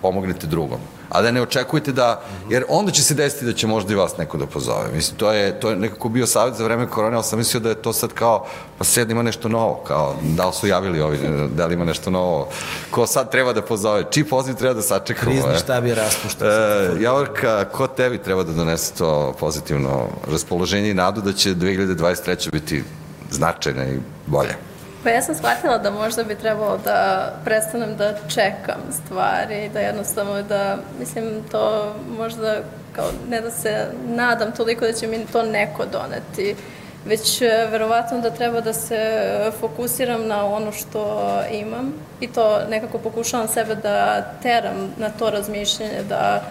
[0.01, 0.79] pomognete drugom
[1.11, 4.17] a da ne očekujete da, jer onda će se desiti da će možda i vas
[4.17, 4.91] neko da pozove.
[4.95, 7.69] Mislim, to je, to je nekako bio savjet za vreme korone, ali sam mislio da
[7.69, 8.45] je to sad kao,
[8.77, 11.19] pa sad ima nešto novo, kao, da li su javili ovi,
[11.55, 12.49] da li ima nešto novo,
[12.91, 15.31] ko sad treba da pozove, čiji poziv treba da sačekamo.
[15.31, 16.47] Krizni štab je raspušten.
[16.47, 22.51] E, Javorka, ko tebi treba da donese to pozitivno raspoloženje i nadu da će 2023.
[22.51, 22.83] biti
[23.31, 24.70] značajna i bolja?
[25.03, 30.41] Pa ja sam shvatila da možda bi trebalo da prestanem da čekam stvari, da jednostavno
[30.41, 32.57] da, mislim, to možda
[32.95, 36.55] kao ne da se nadam toliko da će mi to neko doneti,
[37.05, 42.97] već e, verovatno da treba da se fokusiram na ono što imam i to nekako
[42.97, 46.41] pokušavam sebe da teram na to razmišljanje, da,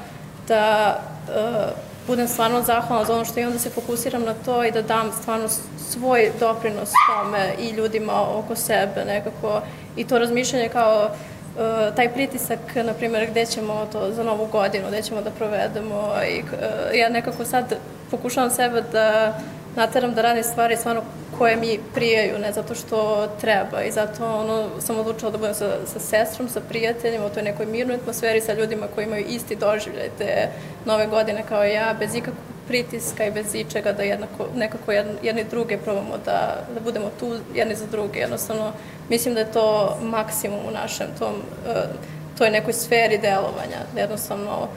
[0.48, 0.96] da
[1.28, 4.82] uh, budem stvarno zahvalna za ono što imam, da se fokusiram na to i da
[4.82, 5.48] dam stvarno
[5.90, 9.62] svoj doprinos tome i ljudima oko sebe nekako.
[9.96, 14.88] I to razmišljanje kao uh, taj pritisak, na primjer, gde ćemo to za novu godinu,
[14.88, 17.74] gde ćemo da provedemo i uh, ja nekako sad
[18.10, 19.38] pokušavam sebe da
[19.76, 21.02] nateram da radim stvari stvarno
[21.38, 25.70] koje mi prijaju, ne zato što treba i zato ono, sam odlučila da budem sa,
[25.86, 30.08] sa sestrom, sa prijateljima u toj nekoj mirnoj atmosferi, sa ljudima koji imaju isti doživljaj
[30.18, 30.48] te
[30.84, 34.92] nove godine kao ja, bez ikakvog pritiska i bez ičega da jednako, nekako
[35.22, 38.18] jedni druge probamo da, da budemo tu jedni za druge.
[38.18, 38.72] Jednostavno,
[39.08, 41.74] mislim da je to maksimum u našem tom, uh,
[42.38, 43.80] toj nekoj sferi delovanja.
[43.94, 44.68] Da jednostavno,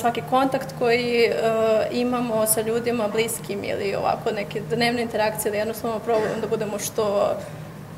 [0.00, 5.98] svaki kontakt koji uh, imamo sa ljudima bliskim ili ovako neke dnevne interakcije da jednostavno
[5.98, 7.36] probujemo da budemo što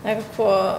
[0.04, 0.74] nekako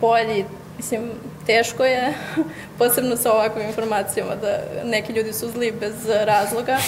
[0.00, 0.44] bolji.
[0.76, 1.10] Mislim,
[1.46, 2.14] teško je,
[2.78, 6.78] posebno sa ovakvim informacijama, da neki ljudi su zli bez razloga,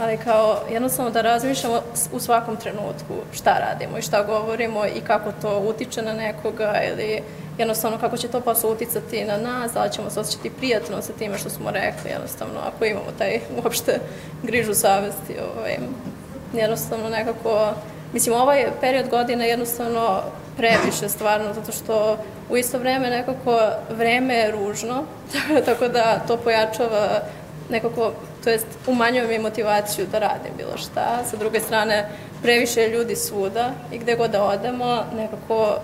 [0.00, 1.80] ali kao jednostavno da razmišljamo
[2.12, 7.22] u svakom trenutku šta radimo i šta govorimo i kako to utiče na nekoga ili
[7.58, 11.38] jednostavno kako će to posle uticati na nas, da ćemo se osjećati prijatno sa time
[11.38, 14.00] što smo rekli, jednostavno ako imamo taj uopšte
[14.42, 15.76] grižu savesti, ovaj,
[16.54, 17.72] jednostavno nekako,
[18.12, 20.22] mislim ovaj period godine jednostavno
[20.56, 22.18] previše stvarno, zato što
[22.50, 23.58] u isto vreme nekako
[23.90, 25.04] vreme je ružno,
[25.66, 27.20] tako da to pojačava
[27.70, 28.12] nekako,
[28.44, 31.18] to jest umanjuje mi motivaciju da radim bilo šta.
[31.30, 32.08] Sa druge strane,
[32.42, 35.78] previše je ljudi svuda i gde god da odemo, nekako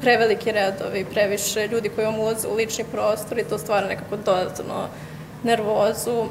[0.00, 4.88] preveliki redovi, previše ljudi koji vam ulaze u lični prostor i to stvara nekako dodatno
[5.42, 6.26] nervozu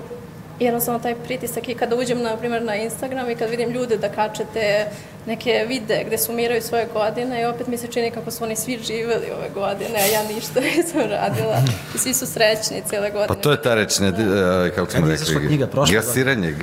[0.59, 4.09] jednostavno taj pritisak i kada uđem, na primjer, na Instagram i kad vidim ljude da
[4.09, 4.87] kačete
[5.25, 8.79] neke vide gde sumiraju svoje godine i opet mi se čini kako su oni svi
[8.83, 11.61] živeli ove godine, a ja ništa nisam radila
[11.95, 13.27] i svi su srećni cele godine.
[13.27, 14.69] Pa to je ta reč, ne, da.
[14.75, 16.51] kako smo rekli, knjiga, gasiranje.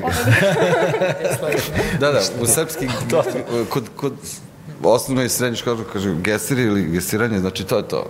[2.00, 2.88] da, da, u srpski,
[3.70, 4.12] kod, kod
[4.84, 8.06] osnovno i srednje škole kaže gesir ili gesiranje, znači to je to.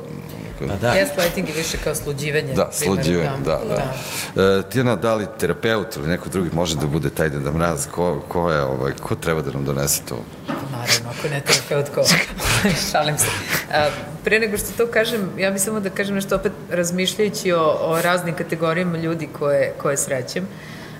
[0.58, 0.94] Pa da.
[0.94, 2.54] Gaslighting je više kao sluđivanje.
[2.54, 3.92] Da, sluđivanje, da, da.
[4.34, 4.58] da.
[4.58, 8.22] E, Tijana, da li terapeut ili neko drugi može da bude taj da mraz, ko,
[8.28, 10.18] ko je, ovaj, ko treba da nam donese to?
[10.48, 12.02] Naravno, ako ne terapeut, ko?
[12.90, 13.26] Šalim se.
[13.72, 13.88] A,
[14.24, 18.02] pre nego što to kažem, ja bih samo da kažem nešto opet razmišljajući o, o
[18.02, 20.48] raznim kategorijama ljudi koje, koje srećem.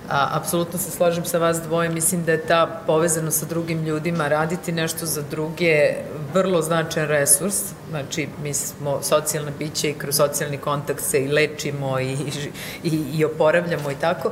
[0.09, 4.27] A, apsolutno se slažem sa vas dvoje, mislim da je ta povezano sa drugim ljudima,
[4.27, 5.93] raditi nešto za druge,
[6.33, 7.55] vrlo značajan resurs,
[7.89, 12.17] znači mi smo socijalne biće i kroz socijalni kontakt se i lečimo i,
[12.83, 14.31] i, i oporavljamo i tako,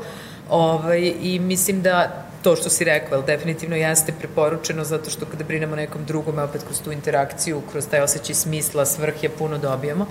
[0.49, 5.43] ovaj, i mislim da to što si rekao, ali definitivno jeste preporučeno zato što kada
[5.43, 10.07] brinemo nekom drugom, opet kroz tu interakciju, kroz taj osjećaj smisla, svrhe, puno dobijamo.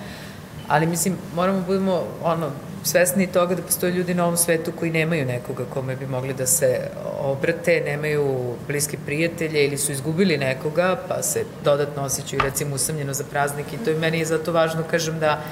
[0.69, 2.51] Ali mislim, moramo da budemo ono,
[2.85, 6.47] svesni toga da postoje ljudi na ovom svetu koji nemaju nekoga kome bi mogli da
[6.47, 6.81] se
[7.21, 13.25] obrate, nemaju bliske prijatelje ili su izgubili nekoga, pa se dodatno osjećaju recimo usamljeno za
[13.31, 15.43] praznik i to je meni zato važno, kažem da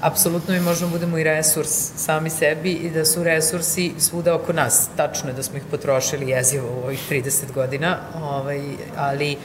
[0.00, 4.52] apsolutno mi možemo da budemo i resurs sami sebi i da su resursi svuda oko
[4.52, 4.88] nas.
[4.96, 8.60] Tačno je da smo ih potrošili jezivo u ovih 30 godina, ovaj,
[8.96, 9.36] ali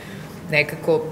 [0.51, 1.03] nekako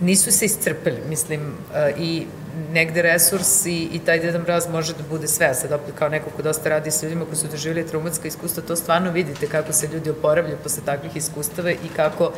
[0.00, 2.26] nisu se iscrpeli, mislim, e, i
[2.72, 5.54] negde resurs i, i taj Deda Mraz može da bude sve.
[5.54, 8.76] Sad opet kao neko ko dosta radi sa ljudima koji su doživjeli traumatska iskustva, to
[8.76, 12.32] stvarno vidite kako se ljudi oporavljaju posle takvih iskustava i kako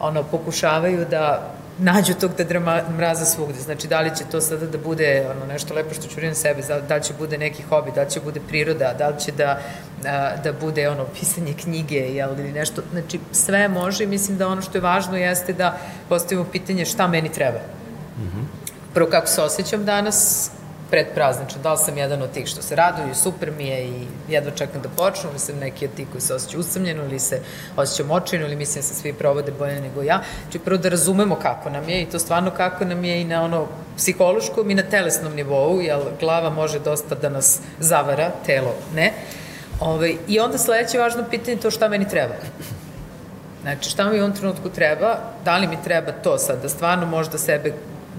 [0.00, 3.60] ono, pokušavaju da nađu tog Deda Mraza svugde.
[3.60, 6.62] Znači, da li će to sada da bude ono, nešto lepo što ću na sebe,
[6.88, 9.60] da li će bude neki hobi, da li će bude priroda, da li će da,
[10.44, 12.82] da bude ono, pisanje knjige jel, ili nešto.
[12.92, 15.78] Znači, sve može i mislim da ono što je važno jeste da
[16.08, 17.58] postavimo pitanje šta meni treba.
[18.18, 18.63] Mm -hmm
[18.94, 20.50] prvo kako se osjećam danas,
[20.90, 24.06] pred praznično, da li sam jedan od tih što se raduju, super mi je i
[24.28, 27.40] jedva čekam da počnu, sam neki od tih koji se osjećaju usamljeno, ili se
[27.76, 30.22] osjećam očinu, ili mislim da se svi provode bolje nego ja.
[30.42, 33.42] Znači, prvo da razumemo kako nam je i to stvarno kako nam je i na
[33.42, 33.66] ono
[33.96, 39.12] psihološkom i na telesnom nivou, jer glava može dosta da nas zavara, telo ne.
[39.80, 42.34] Ove, ovaj, I onda sledeće važno pitanje je to šta meni treba.
[43.62, 47.06] Znači, šta mi u ovom trenutku treba, da li mi treba to sad, da stvarno
[47.06, 47.72] možda sebe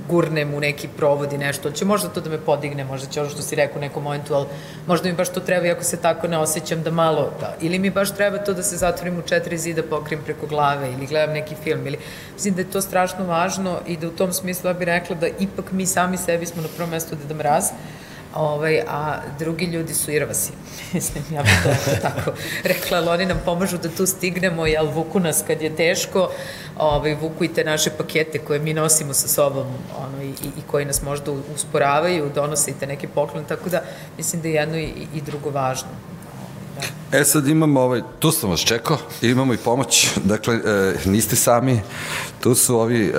[0.09, 3.29] gurnem u neki provod i nešto, će možda to da me podigne, možda će ono
[3.29, 4.45] što si rekao u nekom momentu, ali
[4.87, 7.89] možda mi baš to treba, iako se tako ne osjećam, da malo, da, ili mi
[7.89, 11.55] baš treba to da se zatvorim u četiri zida, pokrim preko glave, ili gledam neki
[11.63, 11.97] film, ili,
[12.33, 15.27] mislim da je to strašno važno i da u tom smislu ja bih rekla da
[15.27, 17.65] ipak mi sami sebi smo na prvom mestu da mraz,
[18.35, 20.51] ovaj, a drugi ljudi su irvasi.
[20.93, 22.31] Mislim, ja bih to tako
[22.63, 26.31] rekla, ali oni nam pomažu da tu stignemo, jel, vuku nas kad je teško,
[26.77, 29.67] ovaj, vuku i te naše pakete koje mi nosimo sa sobom
[29.97, 33.81] ono, i, i koji nas možda usporavaju, donose i te neke poklone, tako da
[34.17, 35.89] mislim da je jedno i, i drugo važno.
[37.11, 41.81] E sad imamo, ovaj, tu sam vas čekao, imamo i pomoć, dakle, e, niste sami,
[42.39, 43.11] tu su ovi e,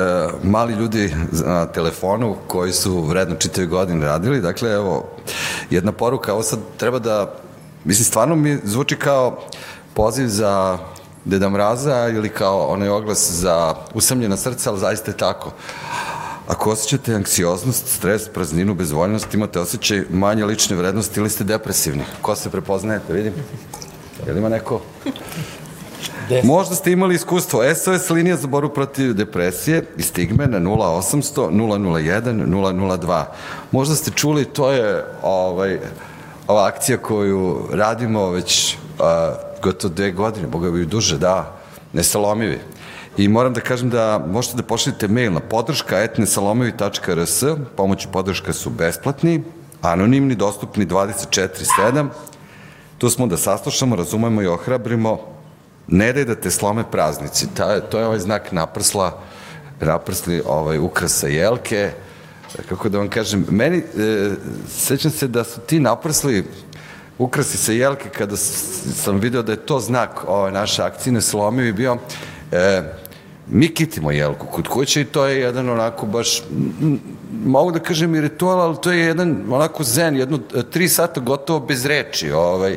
[0.42, 5.09] mali ljudi na telefonu koji su vredno čitave godine radili, dakle, evo,
[5.70, 7.34] jedna poruka, ovo sad treba da,
[7.84, 9.38] mislim, stvarno mi zvuči kao
[9.94, 10.78] poziv za
[11.27, 15.53] Deda Mraza ili kao onaj oglas za usamljena srca, ali zaista je tako.
[16.49, 22.05] Ako osjećate anksioznost, stres, prazninu, bezvoljnost, imate osjećaj manje lične vrednosti ili ste depresivni.
[22.22, 23.33] Ko se prepoznaje, da vidim?
[24.27, 24.81] Je li ima neko?
[26.43, 27.62] Možda ste imali iskustvo.
[27.74, 33.24] SOS linija za boru protiv depresije i stigme na 0800 001 002.
[33.72, 35.79] Možda ste čuli, to je ovaj,
[36.47, 39.35] ova akcija koju radimo već a,
[39.67, 41.57] gotovo dve godine, boga bi duže, da,
[41.93, 42.59] nesalomivi.
[43.17, 47.43] I moram da kažem da možete da pošaljete mail na podrška etnesalomevi.rs,
[47.77, 49.43] pomoći podrška su besplatni,
[49.83, 52.09] anonimni, dostupni 24-7,
[52.99, 55.19] tu smo da saslušamo, razumemo i ohrabrimo,
[55.89, 59.19] ne daj da te slome praznici, Ta, to je ovaj znak naprsla,
[59.81, 61.91] naprsli ovaj, ukrasa jelke,
[62.69, 64.31] kako da vam kažem, meni, e,
[64.69, 66.45] sećam se da su ti naprsli
[67.19, 71.97] ukrasi sa jelke, kada sam video da je to znak ove naše akcijne slomivi bio,
[72.53, 72.83] e,
[73.49, 76.43] mi kitimo jelku kod kuće i to je jedan onako baš,
[77.45, 80.39] mogu da kažem i ritual, ali to je jedan onako zen, jedno
[80.71, 82.77] tri sata gotovo bez reči, ovaj,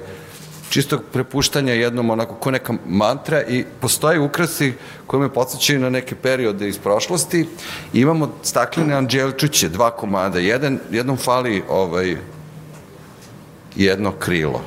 [0.70, 4.74] čistog prepuštanja jednom onako ko neka mantra i postoje ukrasi
[5.08, 7.48] koji me podsjećaju na neke periode iz prošlosti.
[7.94, 12.18] Imamo staklene anđelčiće, dva komada, jedan, jednom fali ovaj,
[13.84, 14.62] jedno krilo.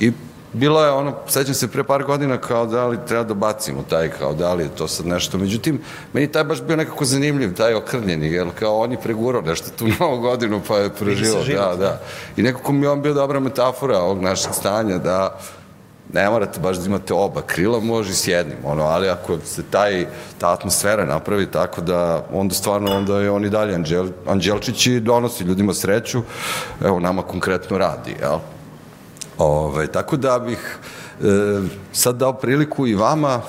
[0.00, 0.12] I
[0.52, 4.08] bilo je ono, sećam se pre par godina kao da li treba da bacimo taj,
[4.08, 5.38] kao da li je to sad nešto.
[5.38, 5.80] Međutim,
[6.12, 9.86] meni taj baš bio nekako zanimljiv, taj okrnjeni, jer kao on je pregurao nešto tu
[10.00, 11.44] novu godinu pa je preživo.
[11.44, 12.00] Da, da.
[12.36, 15.38] I nekako mi je on bio dobra metafora ovog našeg stanja, da
[16.12, 19.62] ne morate baš da imate oba krila, može i s jednim, ono, ali ako se
[19.70, 20.06] taj,
[20.38, 25.00] ta atmosfera napravi tako da onda stvarno onda je on i dalje Anđel, Anđelčić i
[25.00, 26.22] donosi ljudima sreću,
[26.84, 28.38] evo nama konkretno radi, jel?
[29.38, 30.78] Ove, tako da bih
[31.20, 31.24] e,
[31.92, 33.40] sad dao priliku i vama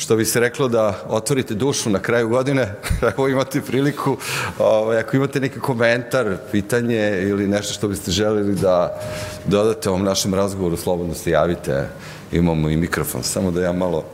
[0.00, 2.74] što bi se reklo da otvorite dušu na kraju godine,
[3.16, 4.16] evo imate priliku,
[4.58, 9.00] ovaj, ako imate neki komentar, pitanje ili nešto što biste želeli da
[9.46, 11.88] dodate ovom našem razgovoru, slobodno se javite,
[12.32, 14.04] imamo i mikrofon, samo da ja malo,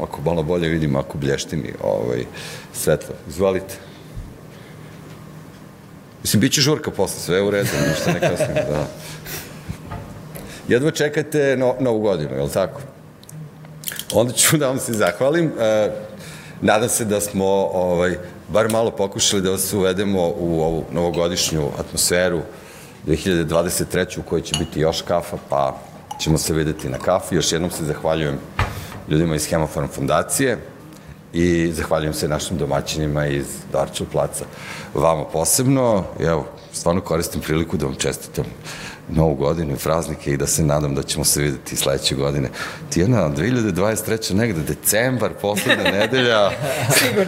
[0.00, 2.24] ako malo bolje vidim, ako blješti mi ovaj,
[2.72, 3.14] svetlo.
[3.28, 3.74] Izvalite.
[6.22, 8.86] Mislim, bit će žurka posle, sve u redu, ništa ne kasnim, da.
[10.68, 12.80] Jedva čekate no, novu godinu, je li tako?
[14.14, 15.52] Onda ću da vam se zahvalim.
[15.60, 15.90] E,
[16.60, 22.40] nadam se da smo ovaj, bar malo pokušali da vas uvedemo u ovu novogodišnju atmosferu
[23.06, 24.18] 2023.
[24.18, 25.78] u kojoj će biti još kafa, pa
[26.20, 27.34] ćemo se videti na kafi.
[27.34, 28.38] Još jednom se zahvaljujem
[29.08, 30.58] ljudima iz Hemofarm fondacije
[31.34, 34.44] i zahvaljujem se našim domaćinima iz Darčev placa.
[34.94, 38.44] Vama posebno, evo, stvarno koristim priliku da vam čestitam
[39.08, 42.50] novu godinu i praznike i da se nadam da ćemo se videti sledeće godine.
[42.90, 44.34] Tijena, 2023.
[44.34, 46.50] negde, decembar, poslednja nedelja,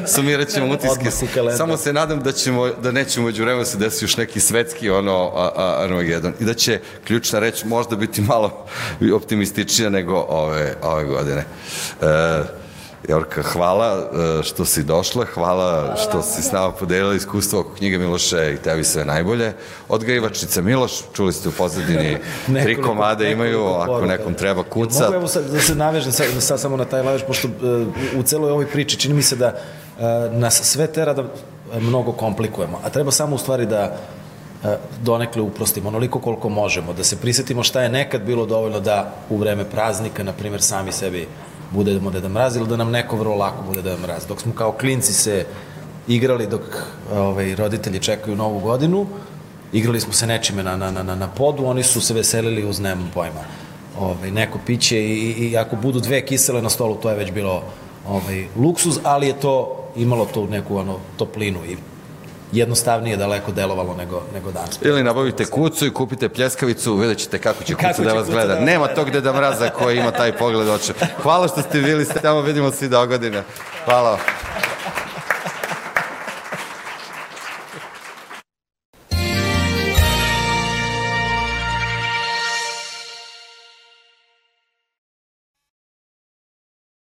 [0.06, 1.10] sumirat ćemo utiske.
[1.56, 4.90] Samo se nadam da, ćemo, da nećemo među vremenu da se desi još neki svetski
[4.90, 8.66] ono, a, a, Armagedon i da će ključna reč možda biti malo
[9.14, 11.44] optimističnija nego ove, ove godine.
[12.02, 12.65] E,
[13.08, 17.74] Jorka, hvala e, što si došla, hvala, hvala što si s nama podelila iskustvo oko
[17.74, 19.52] knjige Miloše i tebi sve najbolje.
[19.88, 22.18] Odgajivačica Miloš, čuli ste u pozadini,
[22.62, 25.00] tri komade imaju, ako nekom treba kucat.
[25.00, 28.22] Mogu evo sad, da se navežem sad, sad samo na taj lavež, pošto uh, u
[28.22, 30.02] celoj ovoj priči čini mi se da uh,
[30.38, 31.24] nas sve tera da
[31.80, 33.96] mnogo komplikujemo, a treba samo u stvari da
[35.02, 39.36] donekle uprostimo onoliko koliko možemo, da se prisetimo šta je nekad bilo dovoljno da u
[39.36, 41.28] vreme praznika, na primjer, sami sebi
[41.70, 44.26] budemo Deda Mraz ili da nam neko vrlo lako bude Deda Mraz.
[44.26, 45.46] Dok smo kao klinci se
[46.08, 46.62] igrali dok
[47.12, 49.06] ovaj, roditelji čekaju novu godinu,
[49.72, 53.10] igrali smo se nečime na, na, na, na podu, oni su se veselili uz nemam
[53.14, 53.40] pojma.
[54.00, 57.62] Ovaj, neko piće i, i ako budu dve kisele na stolu, to je već bilo
[58.08, 61.76] ovaj, luksuz, ali je to imalo tu neku ono, toplinu i
[62.52, 64.78] jednostavnije daleko delovalo nego, nego danas.
[64.82, 68.54] Ili nabavite kucu i kupite pljeskavicu, vidjet ćete kako će kuca da vas gleda.
[68.54, 70.92] Da Nema tog deda mraza koji ima taj pogled oče.
[71.22, 73.42] Hvala što ste bili s tamo, vidimo svi do godine.
[73.84, 74.18] Hvala.